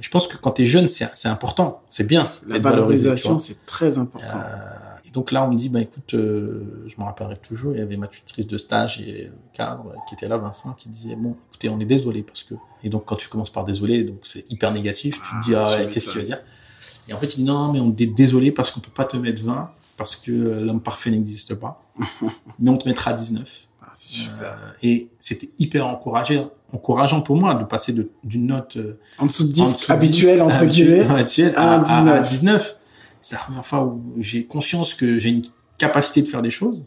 [0.00, 3.98] je pense que quand tu es jeune, c'est important, c'est bien La valorisation, c'est très
[3.98, 4.26] important.
[5.14, 7.96] Donc là, on me dit, bah écoute, euh, je me rappellerai toujours, il y avait
[7.96, 11.68] ma tutrice de stage et le cadre qui était là, Vincent, qui disait, bon, écoutez,
[11.68, 12.54] on est désolé parce que.
[12.82, 15.54] Et donc quand tu commences par désolé, donc c'est hyper négatif, tu Ah, te dis,
[15.54, 16.40] ah, savais qu'est-ce qu'il va dire?
[17.08, 19.16] Et en fait, il dit, non, mais on est désolé parce qu'on peut pas te
[19.16, 21.80] mettre 20 parce que euh, l'homme parfait n'existe pas,
[22.58, 23.68] mais on te mettra 19.
[23.82, 24.32] Ah, super.
[24.42, 29.52] Euh, et c'était hyper encourageant pour moi de passer d'une note euh, En dessous de
[29.52, 31.06] 10, en dessous de habituel, 10, entre guillemets.
[31.56, 32.78] à à, à- 19.
[33.24, 33.28] À 19.
[33.28, 35.42] C'est la première fois où j'ai conscience que j'ai une
[35.78, 36.84] capacité de faire des choses.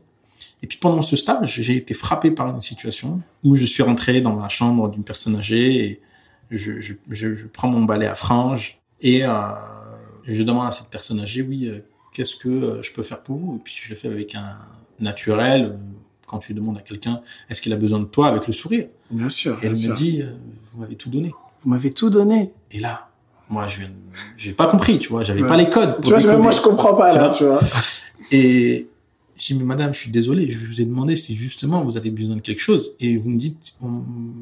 [0.62, 4.21] Et puis pendant ce stage, j'ai été frappé par une situation où je suis rentré
[4.21, 6.02] dans la chambre d'une personne âgée et
[6.52, 9.32] je, je, je, je prends mon balai à franges et euh,
[10.23, 11.80] je demande à cette personne âgée, oui, euh,
[12.13, 13.56] qu'est-ce que euh, je peux faire pour vous?
[13.58, 14.56] Et puis je le fais avec un
[15.00, 15.78] naturel.
[16.28, 18.28] Quand tu demandes à quelqu'un, est-ce qu'il a besoin de toi?
[18.28, 19.58] Avec le sourire Bien sûr.
[19.63, 20.06] Et elle bien me sûr.
[20.06, 20.23] dit,
[20.73, 21.32] vous m'avez tout donné.
[21.63, 22.52] Vous m'avez tout donné.
[22.71, 23.10] Et là,
[23.49, 23.81] moi, je
[24.38, 25.47] j'ai pas compris, tu vois, j'avais Ouais.
[25.47, 25.95] pas les codes.
[25.95, 26.41] pour Tu vois, décoder.
[26.41, 27.60] moi, je comprends pas, Tu là, vois tu vois.
[28.31, 28.89] Et
[29.36, 32.10] j'ai dit, mais madame, je suis désolé, je vous ai demandé si justement vous avez
[32.10, 34.01] besoin de quelque chose et vous me dites on-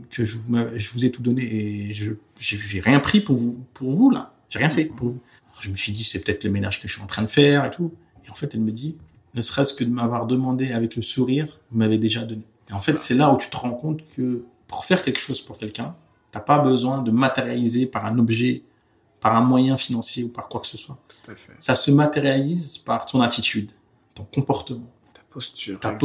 [0.09, 0.37] que je
[0.75, 4.09] je vous ai tout donné et je, j'ai, j'ai rien pris pour vous, pour vous,
[4.09, 4.33] là.
[4.49, 5.19] J'ai rien fait pour vous.
[5.51, 7.27] Alors, je me suis dit, c'est peut-être le ménage que je suis en train de
[7.29, 7.91] faire et tout.
[8.25, 8.95] Et en fait, elle me dit,
[9.35, 12.43] ne serait-ce que de m'avoir demandé avec le sourire, vous m'avez déjà donné.
[12.69, 15.41] Et en fait, c'est là où tu te rends compte que pour faire quelque chose
[15.41, 15.93] pour quelqu'un,
[16.31, 18.63] t'as pas besoin de matérialiser par un objet,
[19.25, 20.99] par un moyen financier ou par quoi que ce soit.
[21.07, 21.53] Tout à fait.
[21.57, 23.71] Ça se matérialise par ton attitude,
[24.13, 24.85] ton comportement,
[25.15, 25.79] Ta posture.
[25.79, 25.97] ta exactement.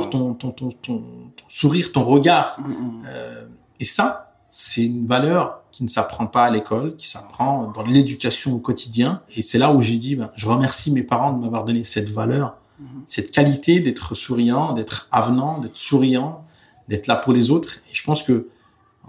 [0.00, 1.04] posture, ton, ton, ton, ton,
[1.50, 2.58] sourire, ton regard.
[2.58, 3.02] Mm, mm.
[3.08, 3.46] Euh,
[3.78, 8.54] et ça, c'est une valeur qui ne s'apprend pas à l'école, qui s'apprend dans l'éducation
[8.54, 9.20] au quotidien.
[9.36, 12.08] Et c'est là où j'ai dit, ben, je remercie mes parents de m'avoir donné cette
[12.08, 13.02] valeur, Mhm.
[13.06, 16.46] cette qualité d'être souriant, d'être avenant, d'être souriant,
[16.88, 17.74] d'être là pour les autres.
[17.90, 18.48] Et je pense que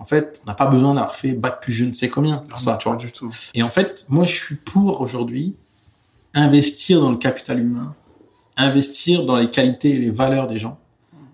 [0.03, 2.59] en fait, on n'a pas besoin d'avoir fait bac plus je ne sais combien pour
[2.59, 2.97] ça, tu vois.
[2.97, 3.31] du tout.
[3.53, 5.55] Et en fait, moi, je suis pour aujourd'hui
[6.33, 7.95] investir dans le capital humain,
[8.57, 10.77] investir dans les qualités et les valeurs des gens.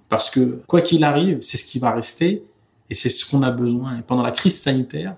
[0.08, 2.44] Parce que, quoi qu'il arrive, c'est ce qui va rester
[2.92, 3.98] et c'est ce qu'on a besoin.
[3.98, 5.16] Et pendant la crise sanitaire,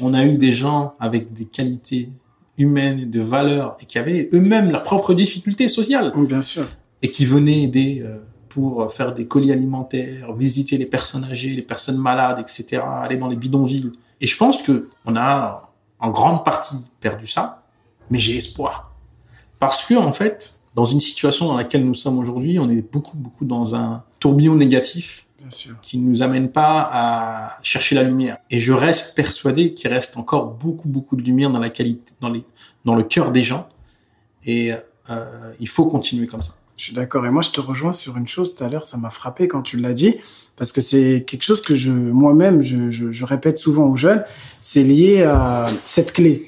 [0.00, 2.08] on a eu des gens avec des qualités
[2.56, 6.14] humaines, de valeurs, et qui avaient eux-mêmes leurs propres difficultés sociales.
[6.16, 6.64] Oui, bien sûr.
[7.02, 8.16] Et qui venaient aider euh,
[8.56, 13.28] pour faire des colis alimentaires, visiter les personnes âgées, les personnes malades, etc., aller dans
[13.28, 13.92] les bidonvilles.
[14.22, 17.64] Et je pense que on a en grande partie perdu ça,
[18.08, 18.94] mais j'ai espoir.
[19.58, 23.18] Parce que, en fait, dans une situation dans laquelle nous sommes aujourd'hui, on est beaucoup,
[23.18, 25.76] beaucoup dans un tourbillon négatif Bien sûr.
[25.82, 28.38] qui ne nous amène pas à chercher la lumière.
[28.50, 32.30] Et je reste persuadé qu'il reste encore beaucoup, beaucoup de lumière dans la qualité, dans
[32.30, 32.42] les,
[32.86, 33.68] dans le cœur des gens.
[34.46, 34.72] Et
[35.10, 36.54] euh, il faut continuer comme ça.
[36.76, 37.24] Je suis d'accord.
[37.24, 39.62] Et moi, je te rejoins sur une chose tout à l'heure, ça m'a frappé quand
[39.62, 40.16] tu l'as dit,
[40.56, 44.22] parce que c'est quelque chose que je, moi-même, je, je, je répète souvent aux jeunes.
[44.60, 46.46] C'est lié à cette clé,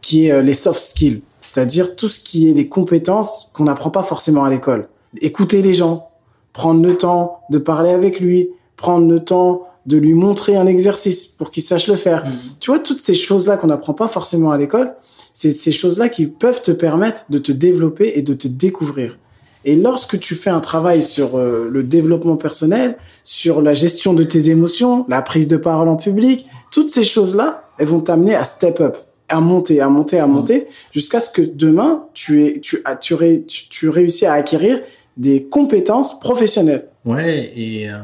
[0.00, 1.22] qui est euh, les soft skills.
[1.40, 4.88] C'est-à-dire tout ce qui est les compétences qu'on n'apprend pas forcément à l'école.
[5.20, 6.10] Écouter les gens,
[6.52, 11.26] prendre le temps de parler avec lui, prendre le temps de lui montrer un exercice
[11.26, 12.24] pour qu'il sache le faire.
[12.60, 14.94] Tu vois, toutes ces choses-là qu'on n'apprend pas forcément à l'école,
[15.32, 19.16] c'est ces choses-là qui peuvent te permettre de te développer et de te découvrir.
[19.64, 24.22] Et lorsque tu fais un travail sur euh, le développement personnel, sur la gestion de
[24.24, 28.44] tes émotions, la prise de parole en public, toutes ces choses-là, elles vont t'amener à
[28.44, 28.96] step up,
[29.28, 33.14] à monter, à monter, à monter, jusqu'à ce que demain, tu, aies, tu, as- tu,
[33.14, 34.80] ré- tu, tu réussis à acquérir
[35.16, 36.88] des compétences professionnelles.
[37.04, 37.98] Ouais, et euh,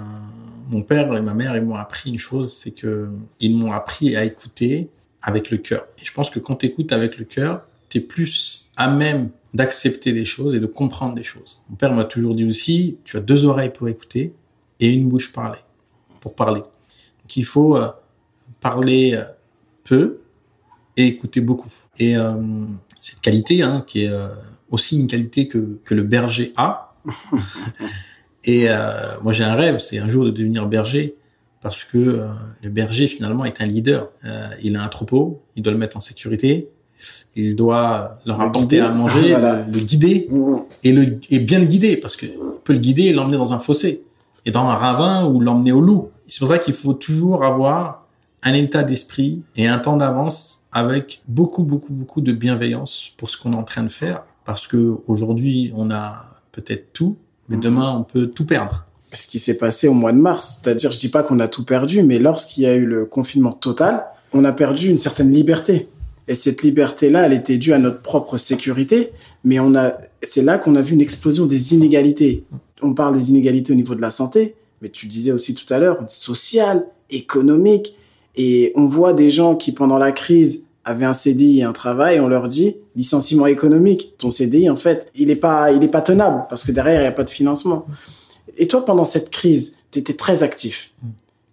[0.71, 3.09] mon père et ma mère, ils m'ont appris une chose, c'est que
[3.40, 4.88] ils m'ont appris à écouter
[5.23, 5.87] avec le cœur.
[6.01, 9.31] Et je pense que quand tu écoutes avec le cœur, tu es plus à même
[9.57, 11.62] d'accepter des choses et de comprendre des choses.
[11.71, 14.35] Mon père m'a toujours dit aussi, tu as deux oreilles pour écouter
[14.79, 15.59] et une bouche parler,
[16.21, 16.61] pour parler.
[16.61, 17.88] Donc il faut euh,
[18.61, 19.25] parler euh,
[19.83, 20.21] peu
[20.97, 21.73] et écouter beaucoup.
[21.99, 22.35] Et euh,
[23.01, 24.12] cette qualité, hein, qui est
[24.71, 26.95] aussi une qualité que, que le berger a,
[28.45, 28.69] et
[29.23, 31.16] moi, j'ai un rêve, c'est un jour de devenir berger,
[31.61, 32.27] parce que
[32.62, 34.11] le berger, finalement, est un leader.
[34.62, 36.71] Il a un troupeau, il doit le mettre en sécurité,
[37.35, 39.62] il doit leur Le apporter à manger, Voilà.
[39.66, 40.28] le, le guider,
[40.85, 43.52] et, le, et bien le guider, parce que on peut le guider et l'emmener dans
[43.52, 44.02] un fossé,
[44.44, 46.09] et dans un ravin, ou l'emmener au loup.
[46.26, 48.06] C'est pour ça qu'il faut toujours avoir
[48.42, 53.37] un état d'esprit et un temps d'avance avec beaucoup, beaucoup, beaucoup de bienveillance pour ce
[53.37, 57.16] qu'on est en train de faire, parce que aujourd'hui, on a peut-être tout,
[57.48, 58.85] mais demain, on peut tout perdre.
[59.12, 60.61] ce qui s'est passé au mois de mars.
[60.62, 63.52] C'est-à-dire, je dis pas qu'on a tout perdu, mais lorsqu'il y a eu le confinement
[63.52, 65.88] total, on a perdu une certaine liberté.
[66.28, 69.10] Et cette liberté-là, elle était due à notre propre sécurité,
[69.44, 72.44] mais on a, c'est là qu'on a vu une explosion des inégalités.
[72.82, 75.78] On parle des inégalités au niveau de la santé, mais tu disais aussi tout à
[75.78, 77.96] l'heure, sociale, économique,
[78.34, 82.20] et on voit des gens qui, pendant la crise, avaient un CDI et un travail,
[82.20, 86.02] on leur dit, licenciement économique, ton CDI, en fait, il est pas, il est pas
[86.02, 87.86] tenable, parce que derrière, il n'y a pas de financement.
[88.56, 90.92] Et toi, pendant cette crise, tu étais très actif.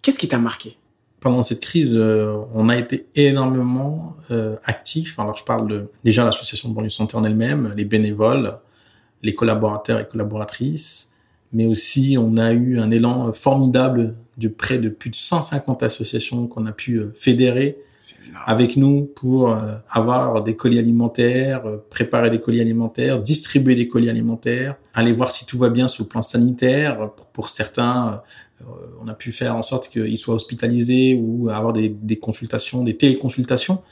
[0.02, 0.76] Qu'est-ce qui t'a marqué?
[1.24, 5.18] Pendant cette crise, euh, on a été énormément euh, actifs.
[5.18, 8.58] Alors, je parle de déjà l'association de banlieue santé en elle-même, les bénévoles,
[9.22, 11.12] les collaborateurs et collaboratrices,
[11.54, 16.46] mais aussi on a eu un élan formidable de près de plus de 150 associations
[16.46, 17.78] qu'on a pu euh, fédérer
[18.46, 23.88] avec nous pour euh, avoir des colis alimentaires, euh, préparer des colis alimentaires, distribuer des
[23.88, 27.10] colis alimentaires, aller voir si tout va bien sur le plan sanitaire.
[27.32, 28.22] Pour, certains,
[28.53, 28.53] euh,
[29.00, 32.96] on a pu faire en sorte qu'ils soient hospitalisés ou avoir des, des consultations, des
[32.96, 33.82] téléconsultations.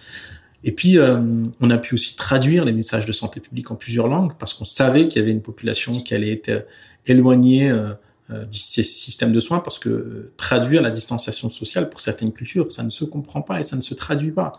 [0.64, 1.18] Et puis, euh,
[1.60, 4.64] on a pu aussi traduire les messages de santé publique en plusieurs langues parce qu'on
[4.64, 6.60] savait qu'il y avait une population qui allait être euh,
[7.06, 7.94] éloignée euh,
[8.30, 12.32] euh, du sy- système de soins parce que euh, traduire la distanciation sociale pour certaines
[12.32, 14.52] cultures, ça ne se comprend pas et ça ne se traduit pas.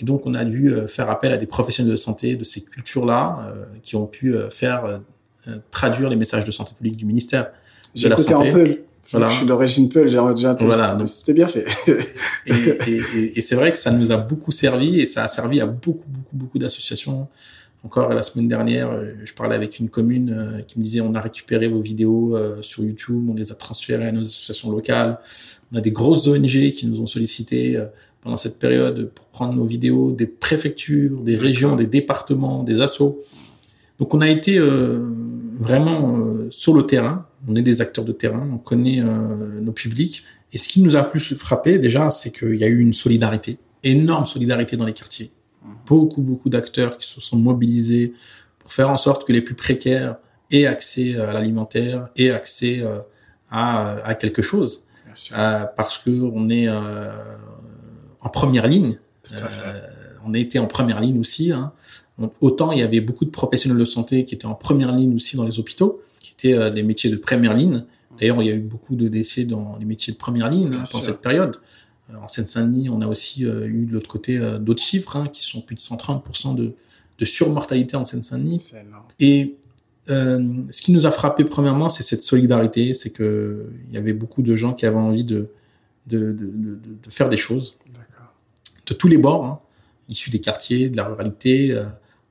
[0.00, 2.64] Et donc, on a dû euh, faire appel à des professionnels de santé de ces
[2.64, 4.98] cultures-là euh, qui ont pu euh, faire euh,
[5.46, 7.52] euh, traduire les messages de santé publique du ministère
[7.94, 8.84] J'ai la santé.
[9.10, 9.28] Voilà.
[9.28, 11.64] Je suis d'origine Peul, j'ai déjà Voilà, C'était bien fait.
[12.46, 15.28] Et, et, et- et c'est vrai que ça nous a beaucoup servi et ça a
[15.28, 17.26] servi à beaucoup, beaucoup, beaucoup d'associations.
[17.84, 21.14] Encore la semaine dernière, euh, je parlais avec une commune euh, qui me disait on
[21.14, 25.18] a récupéré vos vidéos euh, sur YouTube, on les a transférées à nos associations locales.
[25.72, 27.82] On a des grosses ONG qui nous ont sollicité
[28.20, 33.20] pendant cette période pour prendre nos vidéos des préfectures, des régions, des départements, des assos.
[34.00, 34.98] Donc on a été euh,
[35.58, 37.26] vraiment euh, sur le terrain.
[37.48, 40.24] On est des acteurs de terrain, on connaît euh, nos publics.
[40.52, 43.58] Et ce qui nous a plus frappé déjà, c'est qu'il y a eu une solidarité,
[43.84, 45.30] énorme solidarité dans les quartiers.
[45.86, 48.12] Beaucoup, beaucoup d'acteurs qui se sont mobilisés
[48.58, 50.16] pour faire en sorte que les plus précaires
[50.50, 53.00] aient accès à l'alimentaire, aient accès euh,
[53.50, 54.86] à, à quelque chose.
[55.36, 57.10] euh, parce que on est euh,
[58.20, 58.98] en première ligne.
[59.32, 59.36] Euh,
[60.24, 61.52] on a été en première ligne aussi.
[61.52, 61.72] Hein.
[62.40, 65.36] Autant il y avait beaucoup de professionnels de santé qui étaient en première ligne aussi
[65.36, 66.00] dans les hôpitaux,
[66.38, 67.84] qui étaient euh, des métiers de première ligne.
[68.18, 70.84] D'ailleurs, il y a eu beaucoup de décès dans les métiers de première ligne hein,
[70.90, 71.56] pendant cette période.
[72.22, 75.76] En Seine-Saint-Denis, on a aussi eu de l'autre côté d'autres chiffres hein, qui sont plus
[75.76, 76.72] de 130% de,
[77.18, 78.72] de surmortalité en Seine-Saint-Denis.
[79.20, 79.56] Et
[80.10, 84.12] euh, ce qui nous a frappé premièrement, c'est cette solidarité, c'est que il y avait
[84.12, 85.48] beaucoup de gens qui avaient envie de
[86.06, 87.78] de, de, de, de faire des choses,
[88.86, 89.60] de tous les bords, hein,
[90.08, 91.72] issus des quartiers, de la ruralité.
[91.72, 91.84] Euh,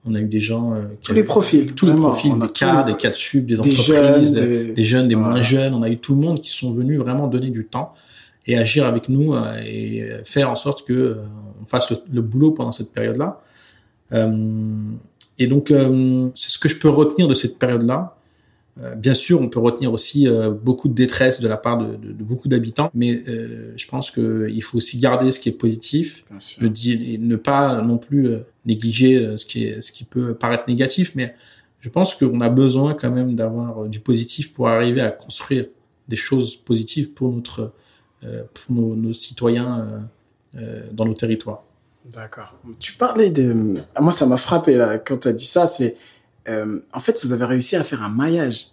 [0.08, 2.96] on a eu des gens euh, tous les profils, tous les profils, des cadres, des
[2.96, 5.74] cadres sub, des, entreprises, des, jeunes, des moins jeunes.
[5.74, 7.94] On a eu tout le monde qui sont venus vraiment donner du temps
[8.46, 11.18] et agir avec nous euh, et faire en sorte que
[11.62, 13.42] on fasse le, le, boulot pendant cette période-là.
[15.40, 18.17] Et donc, euh, c'est ce que je peux retenir de cette période-là.
[18.82, 21.96] Euh, bien sûr, on peut retenir aussi euh, beaucoup de détresse de la part de,
[21.96, 23.24] de, de beaucoup d'habitants, mais
[23.76, 26.26] je pense qu'il faut aussi garder ce qui est positif,
[26.60, 28.30] le dire, et ne pas non plus
[28.66, 31.36] négliger ce qui, est, ce qui peut paraître négatif, mais
[31.80, 35.66] je pense qu'on a besoin quand même d'avoir du positif pour arriver à construire
[36.08, 37.74] des choses positives pour notre
[38.54, 40.08] pour nos, nos citoyens
[40.92, 41.64] dans nos territoires.
[42.14, 42.56] D'accord.
[42.80, 43.76] Tu parlais de...
[44.00, 45.68] Moi, ça m'a frappé là, quand tu as dit ça.
[45.68, 45.98] C'est
[46.50, 48.68] euh, En fait, vous avez réussi à faire un maillage.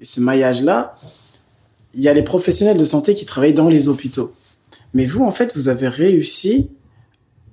[0.00, 0.96] Et ce maillage-là,
[1.94, 4.34] il y a les professionnels de santé qui travaillent dans les hôpitaux.
[4.94, 6.70] Mais vous, en fait, vous avez réussi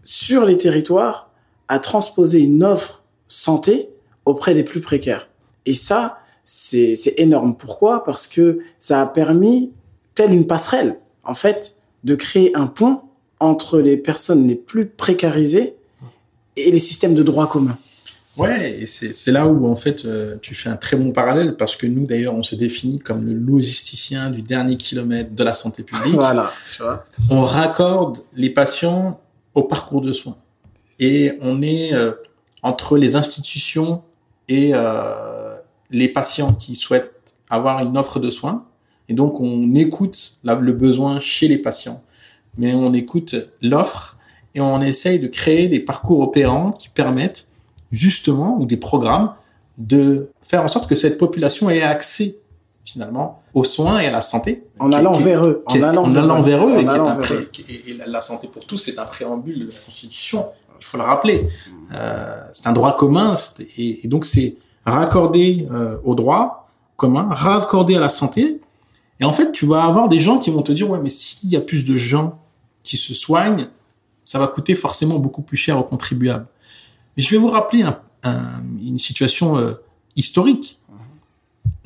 [0.03, 1.31] sur les territoires
[1.67, 3.89] à transposer une offre santé
[4.25, 5.29] auprès des plus précaires.
[5.65, 7.55] Et ça, c'est énorme.
[7.55, 8.03] Pourquoi?
[8.03, 9.71] Parce que ça a permis,
[10.13, 13.01] telle une passerelle, en fait, de créer un pont
[13.39, 15.75] entre les personnes les plus précarisées
[16.55, 17.77] et les systèmes de droit commun.
[18.35, 21.75] Ouais, et c'est là où en fait euh, tu fais un très bon parallèle parce
[21.75, 25.83] que nous d'ailleurs on se définit comme le logisticien du dernier kilomètre de la santé
[25.83, 26.15] publique.
[26.15, 27.03] voilà, tu vois.
[27.29, 29.21] On raccorde les patients
[29.53, 30.37] au parcours de soins
[30.99, 32.13] et on est euh,
[32.63, 34.01] entre les institutions
[34.47, 35.55] et euh,
[35.91, 38.65] les patients qui souhaitent avoir une offre de soins
[39.09, 42.01] et donc on écoute le besoin chez les patients
[42.57, 44.17] mais on écoute l'offre
[44.55, 47.47] et on essaye de créer des parcours opérants qui permettent
[47.93, 49.33] justement, ou des programmes,
[49.77, 52.37] de faire en sorte que cette population ait accès
[52.83, 54.63] finalement aux soins et à la santé.
[54.79, 55.63] En allant vers eux.
[55.67, 56.79] En allant, vers eux.
[56.79, 60.47] et, la santé pour tous, c'est un préambule de la Constitution.
[60.79, 61.47] Il faut le rappeler.
[61.93, 63.35] Euh, c'est un droit commun
[63.77, 68.59] et, donc c'est raccordé euh, au droit commun, raccordé à la santé.
[69.19, 71.49] Et en fait, tu vas avoir des gens qui vont te dire, ouais, mais s'il
[71.49, 72.39] y a plus de gens
[72.81, 73.67] qui se soignent,
[74.25, 76.47] ça va coûter forcément beaucoup plus cher aux contribuables.
[77.15, 79.73] Mais je vais vous rappeler un, un, une situation euh,
[80.15, 80.79] historique.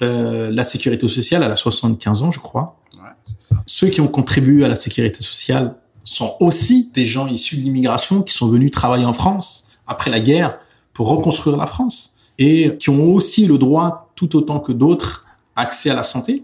[0.02, 2.80] Euh, la sécurité sociale, elle a 75 ans, je crois.
[2.96, 3.56] Ouais, ça.
[3.66, 8.22] Ceux qui ont contribué à la sécurité sociale sont aussi des gens issus de l'immigration
[8.22, 10.60] qui sont venus travailler en France après la guerre
[10.94, 15.90] pour reconstruire la France et qui ont aussi le droit, tout autant que d'autres, accès
[15.90, 16.44] à la santé.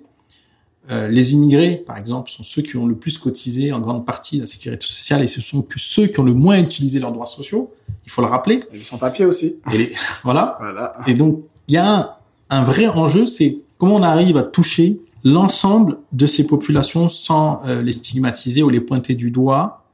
[0.89, 4.39] Euh, les immigrés, par exemple, sont ceux qui ont le plus cotisé en grande partie
[4.39, 7.25] la sécurité sociale et ce sont que ceux qui ont le moins utilisé leurs droits
[7.25, 7.73] sociaux.
[8.05, 8.59] Il faut le rappeler.
[8.73, 9.59] Ils sont papiers aussi.
[9.71, 9.91] Et les,
[10.23, 10.57] voilà.
[10.59, 10.93] voilà.
[11.07, 12.09] Et donc, il y a un,
[12.49, 17.81] un vrai enjeu, c'est comment on arrive à toucher l'ensemble de ces populations sans euh,
[17.81, 19.85] les stigmatiser ou les pointer du doigt,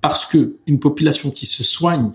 [0.00, 2.12] parce que une population qui se soigne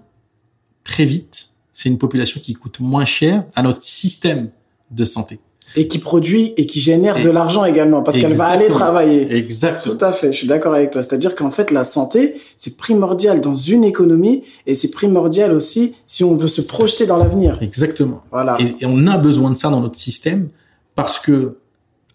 [0.84, 4.50] très vite, c'est une population qui coûte moins cher à notre système
[4.90, 5.40] de santé
[5.76, 9.34] et qui produit et qui génère de l'argent également parce qu'elle va aller travailler.
[9.36, 9.96] Exactement.
[9.96, 11.04] Tout à fait, je suis d'accord avec toi.
[11.04, 16.24] C'est-à-dire qu'en fait, la santé, c'est primordial dans une économie et c'est primordial aussi si
[16.24, 17.58] on veut se projeter dans l'avenir.
[17.62, 18.24] Exactement.
[18.32, 18.58] Voilà.
[18.60, 20.50] Et, et, on a besoin de ça dans notre système
[20.96, 21.58] parce que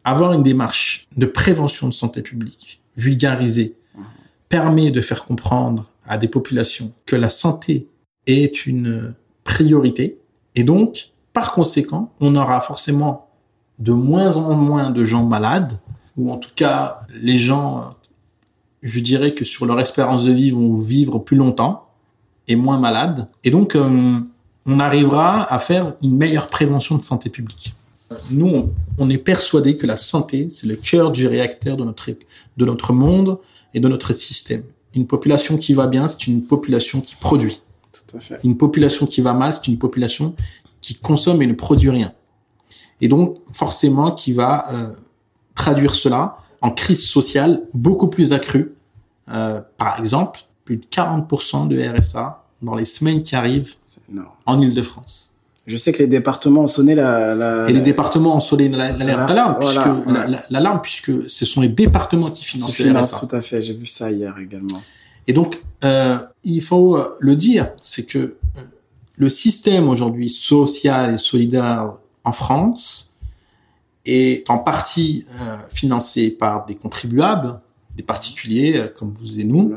[0.05, 4.01] avoir une démarche de prévention de santé publique vulgarisée mmh.
[4.49, 7.88] permet de faire comprendre à des populations que la santé
[8.27, 10.18] est une priorité
[10.59, 13.28] et donc, par conséquent, on aura forcément
[13.79, 15.79] de moins en moins de gens malades,
[16.16, 17.95] ou en tout cas, les gens,
[18.83, 21.89] je dirais que sur leur espérance de vie, vont vivre plus longtemps
[22.49, 23.29] et moins malades.
[23.45, 24.18] Et donc, euh,
[24.66, 27.74] on arrivera à faire une meilleure prévention de santé publique.
[28.31, 32.11] Nous, on, est persuadé que la santé, c'est le cœur du réacteur de notre,
[32.57, 33.39] de notre monde
[33.74, 34.62] et de notre système.
[34.95, 37.61] Une population qui va bien, c'est une population qui produit.
[37.93, 38.41] Tout à fait.
[38.45, 40.35] Une population qui va mal, c'est une population
[40.81, 42.12] qui consomme et ne produit rien
[43.01, 44.88] et donc forcément qui va euh,
[45.55, 48.72] traduire cela en crise sociale beaucoup plus accrue.
[49.30, 53.74] Euh, par exemple, plus de 40% de RSA dans les semaines qui arrivent
[54.46, 55.32] en Ile-de-France.
[55.66, 57.34] Je sais que les départements ont sonné la.
[57.34, 62.30] la et les départements ont sonné l'alerte d'alarme, puisque l'alarme, puisque ce sont les départements
[62.30, 64.80] qui financent qui financent, Tout à fait, j'ai vu ça hier également.
[65.26, 68.61] Et donc, euh, il faut le dire, c'est que euh,
[69.16, 71.92] le système aujourd'hui social et solidaire
[72.29, 73.12] en France
[74.05, 77.61] est en partie euh, financé par des contribuables,
[77.97, 79.74] des particuliers euh, comme vous et nous,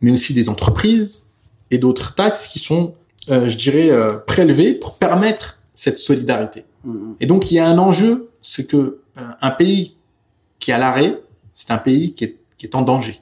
[0.00, 1.26] mais aussi des entreprises
[1.70, 2.94] et d'autres taxes qui sont
[3.30, 6.64] euh, je dirais, euh, prélevé pour permettre cette solidarité.
[6.86, 7.14] Mm-hmm.
[7.20, 9.94] Et donc, il y a un enjeu, c'est que un pays
[10.58, 11.20] qui est à l'arrêt,
[11.52, 13.20] c'est un pays qui est, qui est en danger.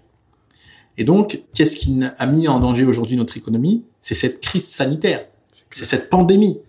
[0.96, 3.82] Et donc, qu'est-ce qui a mis en danger aujourd'hui notre économie?
[4.00, 5.26] C'est cette crise sanitaire,
[5.70, 6.60] c'est cette pandémie.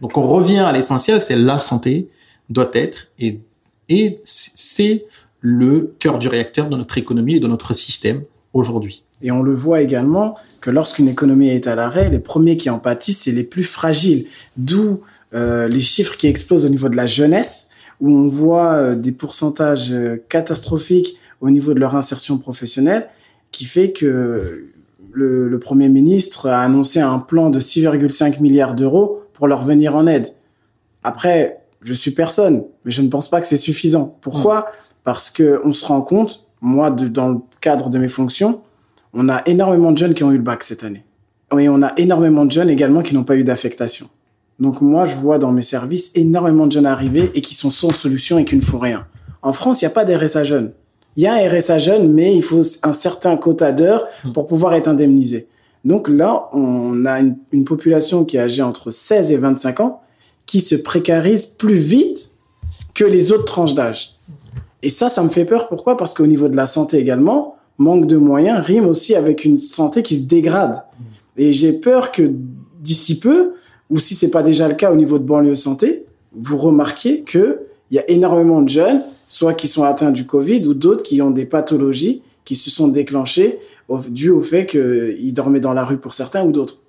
[0.00, 2.08] Donc, on revient à l'essentiel, c'est la santé
[2.50, 3.40] doit être et
[4.24, 5.06] c'est
[5.40, 8.22] le cœur du réacteur de notre économie et de notre système
[8.52, 9.04] aujourd'hui.
[9.22, 12.78] Et on le voit également que lorsqu'une économie est à l'arrêt, les premiers qui en
[12.78, 14.26] pâtissent, c'est les plus fragiles.
[14.56, 15.00] D'où
[15.34, 17.70] euh, les chiffres qui explosent au niveau de la jeunesse,
[18.00, 23.08] où on voit euh, des pourcentages euh, catastrophiques au niveau de leur insertion professionnelle,
[23.50, 24.66] qui fait que
[25.12, 30.06] le Premier ministre a annoncé un plan de 6,5 milliards d'euros pour leur venir en
[30.06, 30.34] aide.
[31.02, 34.18] Après, je suis personne, mais je ne pense pas que c'est suffisant.
[34.20, 34.68] Pourquoi?
[35.04, 38.60] Parce que on se rend compte, moi, dans le cadre de mes fonctions,
[39.14, 41.04] on a énormément de jeunes qui ont eu le bac cette année.
[41.58, 44.08] Et on a énormément de jeunes également qui n'ont pas eu d'affectation.
[44.58, 47.92] Donc moi, je vois dans mes services énormément de jeunes arriver et qui sont sans
[47.92, 49.06] solution et qui ne font rien.
[49.40, 50.72] En France, il n'y a pas d'RSA jeunes.
[51.16, 54.74] Il y a un RSA jeune, mais il faut un certain quota d'heures pour pouvoir
[54.74, 55.48] être indemnisé.
[55.84, 60.00] Donc là, on a une, population qui est âgée entre 16 et 25 ans
[60.46, 62.30] qui se précarise plus vite
[62.94, 64.16] que les autres tranches d'âge.
[64.82, 65.68] Et ça, ça me fait peur.
[65.68, 65.96] Pourquoi?
[65.96, 70.02] Parce qu'au niveau de la santé également, manque de moyens rime aussi avec une santé
[70.02, 70.84] qui se dégrade.
[71.36, 72.30] Et j'ai peur que
[72.80, 73.54] d'ici peu,
[73.90, 77.60] ou si c'est pas déjà le cas au niveau de banlieue santé, vous remarquiez que
[77.90, 81.22] il y a énormément de jeunes, soit qui sont atteints du Covid ou d'autres qui
[81.22, 83.58] ont des pathologies qui se sont déclenchées
[84.08, 86.80] dû au fait qu'ils dormaient dans la rue pour certains ou d'autres.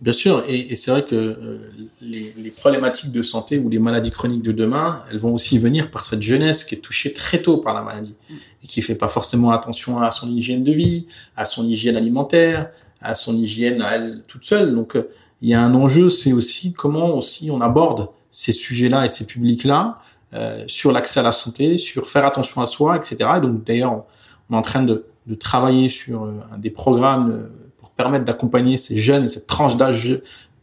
[0.00, 1.58] Bien sûr, et, c'est vrai que euh,
[2.00, 5.90] les, les, problématiques de santé ou les maladies chroniques de demain, elles vont aussi venir
[5.90, 8.14] par cette jeunesse qui est touchée très tôt par la maladie
[8.62, 11.06] et qui fait pas forcément attention à son hygiène de vie,
[11.36, 14.72] à son hygiène alimentaire, à son hygiène à elle toute seule.
[14.72, 15.08] Donc euh,
[15.40, 19.26] il y a un enjeu, c'est aussi comment aussi on aborde ces sujets-là et ces
[19.26, 19.98] publics-là
[20.34, 23.16] euh, sur l'accès à la santé, sur faire attention à soi, etc.
[23.38, 24.04] Et donc d'ailleurs,
[24.48, 27.48] on est en train de, de travailler sur euh, des programmes
[27.78, 30.20] pour permettre d'accompagner ces jeunes et cette tranche d'âge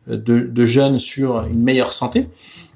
[0.07, 2.27] de, de, jeunes sur une meilleure santé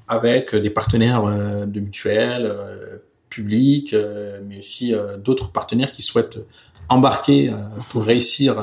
[0.09, 2.97] avec des partenaires euh, de mutuelles euh,
[3.29, 6.39] publics, euh, mais aussi d'autres partenaires qui souhaitent
[6.89, 7.53] embarquer
[7.91, 8.57] pour réussir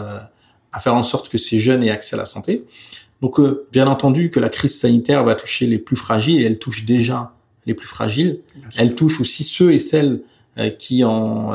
[0.72, 2.64] à faire en sorte que ces jeunes aient accès à la santé.
[3.22, 6.84] Donc, bien entendu, que la crise sanitaire va toucher les plus fragiles et elle touche
[6.84, 7.34] déjà
[7.66, 8.40] les plus fragiles.
[8.76, 10.22] Elle touche aussi ceux et celles
[10.80, 11.52] qui en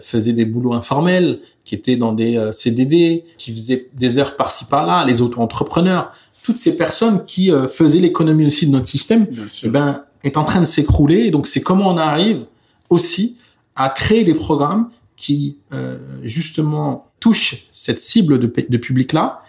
[0.00, 4.64] faisaient des boulots informels, qui étaient dans des euh, CDD, qui faisaient des heures par-ci
[4.64, 6.12] par-là, les auto-entrepreneurs,
[6.42, 9.26] toutes ces personnes qui euh, faisaient l'économie aussi de notre système,
[9.64, 11.26] eh ben, est en train de s'écrouler.
[11.26, 12.46] Et donc, c'est comment on arrive
[12.88, 13.36] aussi
[13.74, 19.42] à créer des programmes qui, euh, justement, touchent cette cible de, de public-là,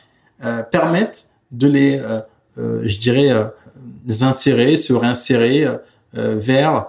[0.44, 2.02] euh, permettent de les,
[2.58, 3.30] je dirais,
[4.06, 5.66] les insérer, se réinsérer
[6.14, 6.88] vers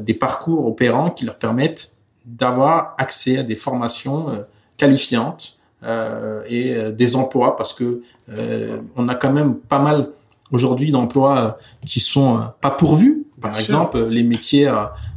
[0.00, 1.93] des parcours opérants qui leur permettent
[2.24, 4.44] d'avoir accès à des formations
[4.76, 8.00] qualifiantes euh, et euh, des emplois parce que
[8.38, 10.08] euh, on a quand même pas mal
[10.50, 13.26] aujourd'hui d'emplois qui sont pas pourvus.
[13.40, 14.72] Par exemple, les métiers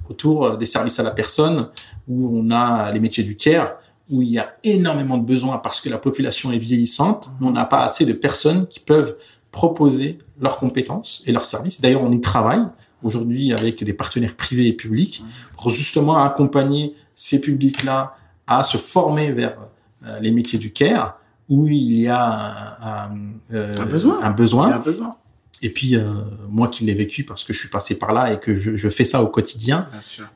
[0.10, 1.70] autour des services à la personne,
[2.10, 3.76] où on a les métiers du care,
[4.10, 7.52] où il y a énormément de besoins parce que la population est vieillissante, mais on
[7.52, 9.16] n'a pas assez de personnes qui peuvent
[9.52, 11.80] proposer leurs compétences et leurs services.
[11.80, 12.64] D'ailleurs, on y travaille
[13.04, 15.24] aujourd'hui avec des partenaires privés et publics
[15.56, 18.16] pour justement accompagner ces publics-là
[18.48, 19.58] à se former vers
[20.06, 21.20] euh, les métiers du care
[21.50, 23.18] où il y a un, un,
[23.54, 24.22] euh, besoin.
[24.22, 24.72] Un besoin.
[24.72, 25.16] Un besoin.
[25.62, 26.04] Et puis euh,
[26.50, 28.90] moi qui l'ai vécu parce que je suis passé par là et que je, je
[28.90, 29.88] fais ça au quotidien,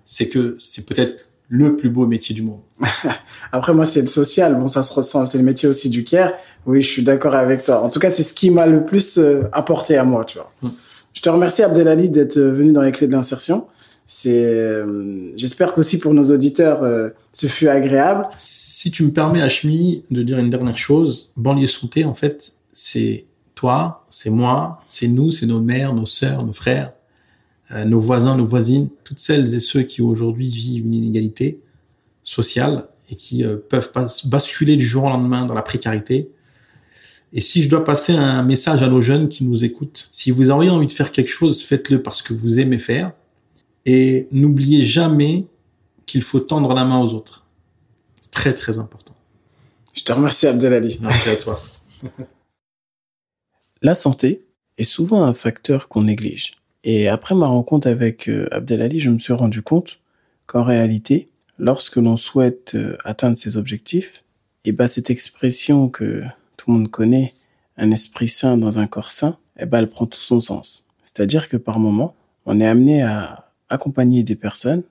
[0.04, 2.62] c'est que c'est peut-être le plus beau métier du monde.
[3.52, 6.34] Après moi c'est le social, bon ça se ressent, c'est le métier aussi du care.
[6.66, 7.84] Oui, je suis d'accord avec toi.
[7.84, 9.20] En tout cas, c'est ce qui m'a le plus
[9.52, 10.52] apporté à moi, tu vois.
[10.64, 10.72] Hum.
[11.14, 13.68] Je te remercie Abdelali d'être venu dans les clés de l'insertion.
[14.06, 18.28] C'est, euh, j'espère qu'aussi pour nos auditeurs, euh, ce fut agréable.
[18.38, 23.26] Si tu me permets, Hachmi, de dire une dernière chose, banlieue santé, en fait, c'est
[23.56, 26.94] toi, c'est moi, c'est nous, c'est nos mères, nos sœurs, nos frères,
[27.72, 31.62] euh, nos voisins, nos voisines, toutes celles et ceux qui aujourd'hui vivent une inégalité
[32.24, 36.30] sociale et qui peuvent pas basculer du jour au lendemain dans la précarité.
[37.34, 40.50] Et si je dois passer un message à nos jeunes qui nous écoutent, si vous
[40.50, 43.14] avez envie de faire quelque chose, faites-le parce que vous aimez faire.
[43.86, 45.46] Et n'oubliez jamais
[46.06, 47.46] qu'il faut tendre la main aux autres.
[48.20, 49.16] C'est très, très important.
[49.94, 51.00] Je te remercie, Abdelali.
[51.02, 51.62] Merci à toi.
[53.82, 54.46] la santé
[54.78, 56.52] est souvent un facteur qu'on néglige.
[56.84, 60.00] Et après ma rencontre avec euh, Abdelali, je me suis rendu compte
[60.48, 64.24] qu'en réalité, lorsque l'on souhaite euh, atteindre ses objectifs,
[64.64, 66.24] et eh ben cette expression que
[66.62, 67.34] tout le monde connaît,
[67.76, 70.88] un esprit sain dans un corps sain, eh ben elle prend tout son sens.
[71.04, 72.14] C'est-à-dire que par moment,
[72.46, 74.84] on est amené à accompagner des personnes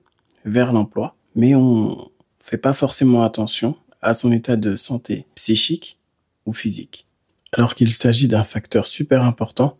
[0.43, 5.97] vers l'emploi, mais on fait pas forcément attention à son état de santé psychique
[6.45, 7.07] ou physique.
[7.53, 9.77] Alors qu'il s'agit d'un facteur super important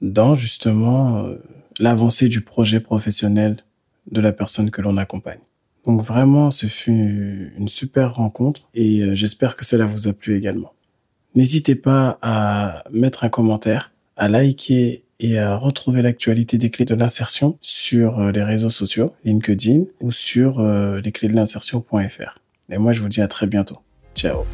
[0.00, 1.34] dans justement euh,
[1.80, 3.58] l'avancée du projet professionnel
[4.10, 5.40] de la personne que l'on accompagne.
[5.84, 10.34] Donc vraiment, ce fut une super rencontre et euh, j'espère que cela vous a plu
[10.34, 10.72] également.
[11.34, 16.94] N'hésitez pas à mettre un commentaire, à liker et à retrouver l'actualité des clés de
[16.94, 22.38] l'insertion sur euh, les réseaux sociaux, LinkedIn ou sur lesclésdelinsertion.fr.
[22.70, 23.78] Et moi, je vous dis à très bientôt.
[24.14, 24.44] Ciao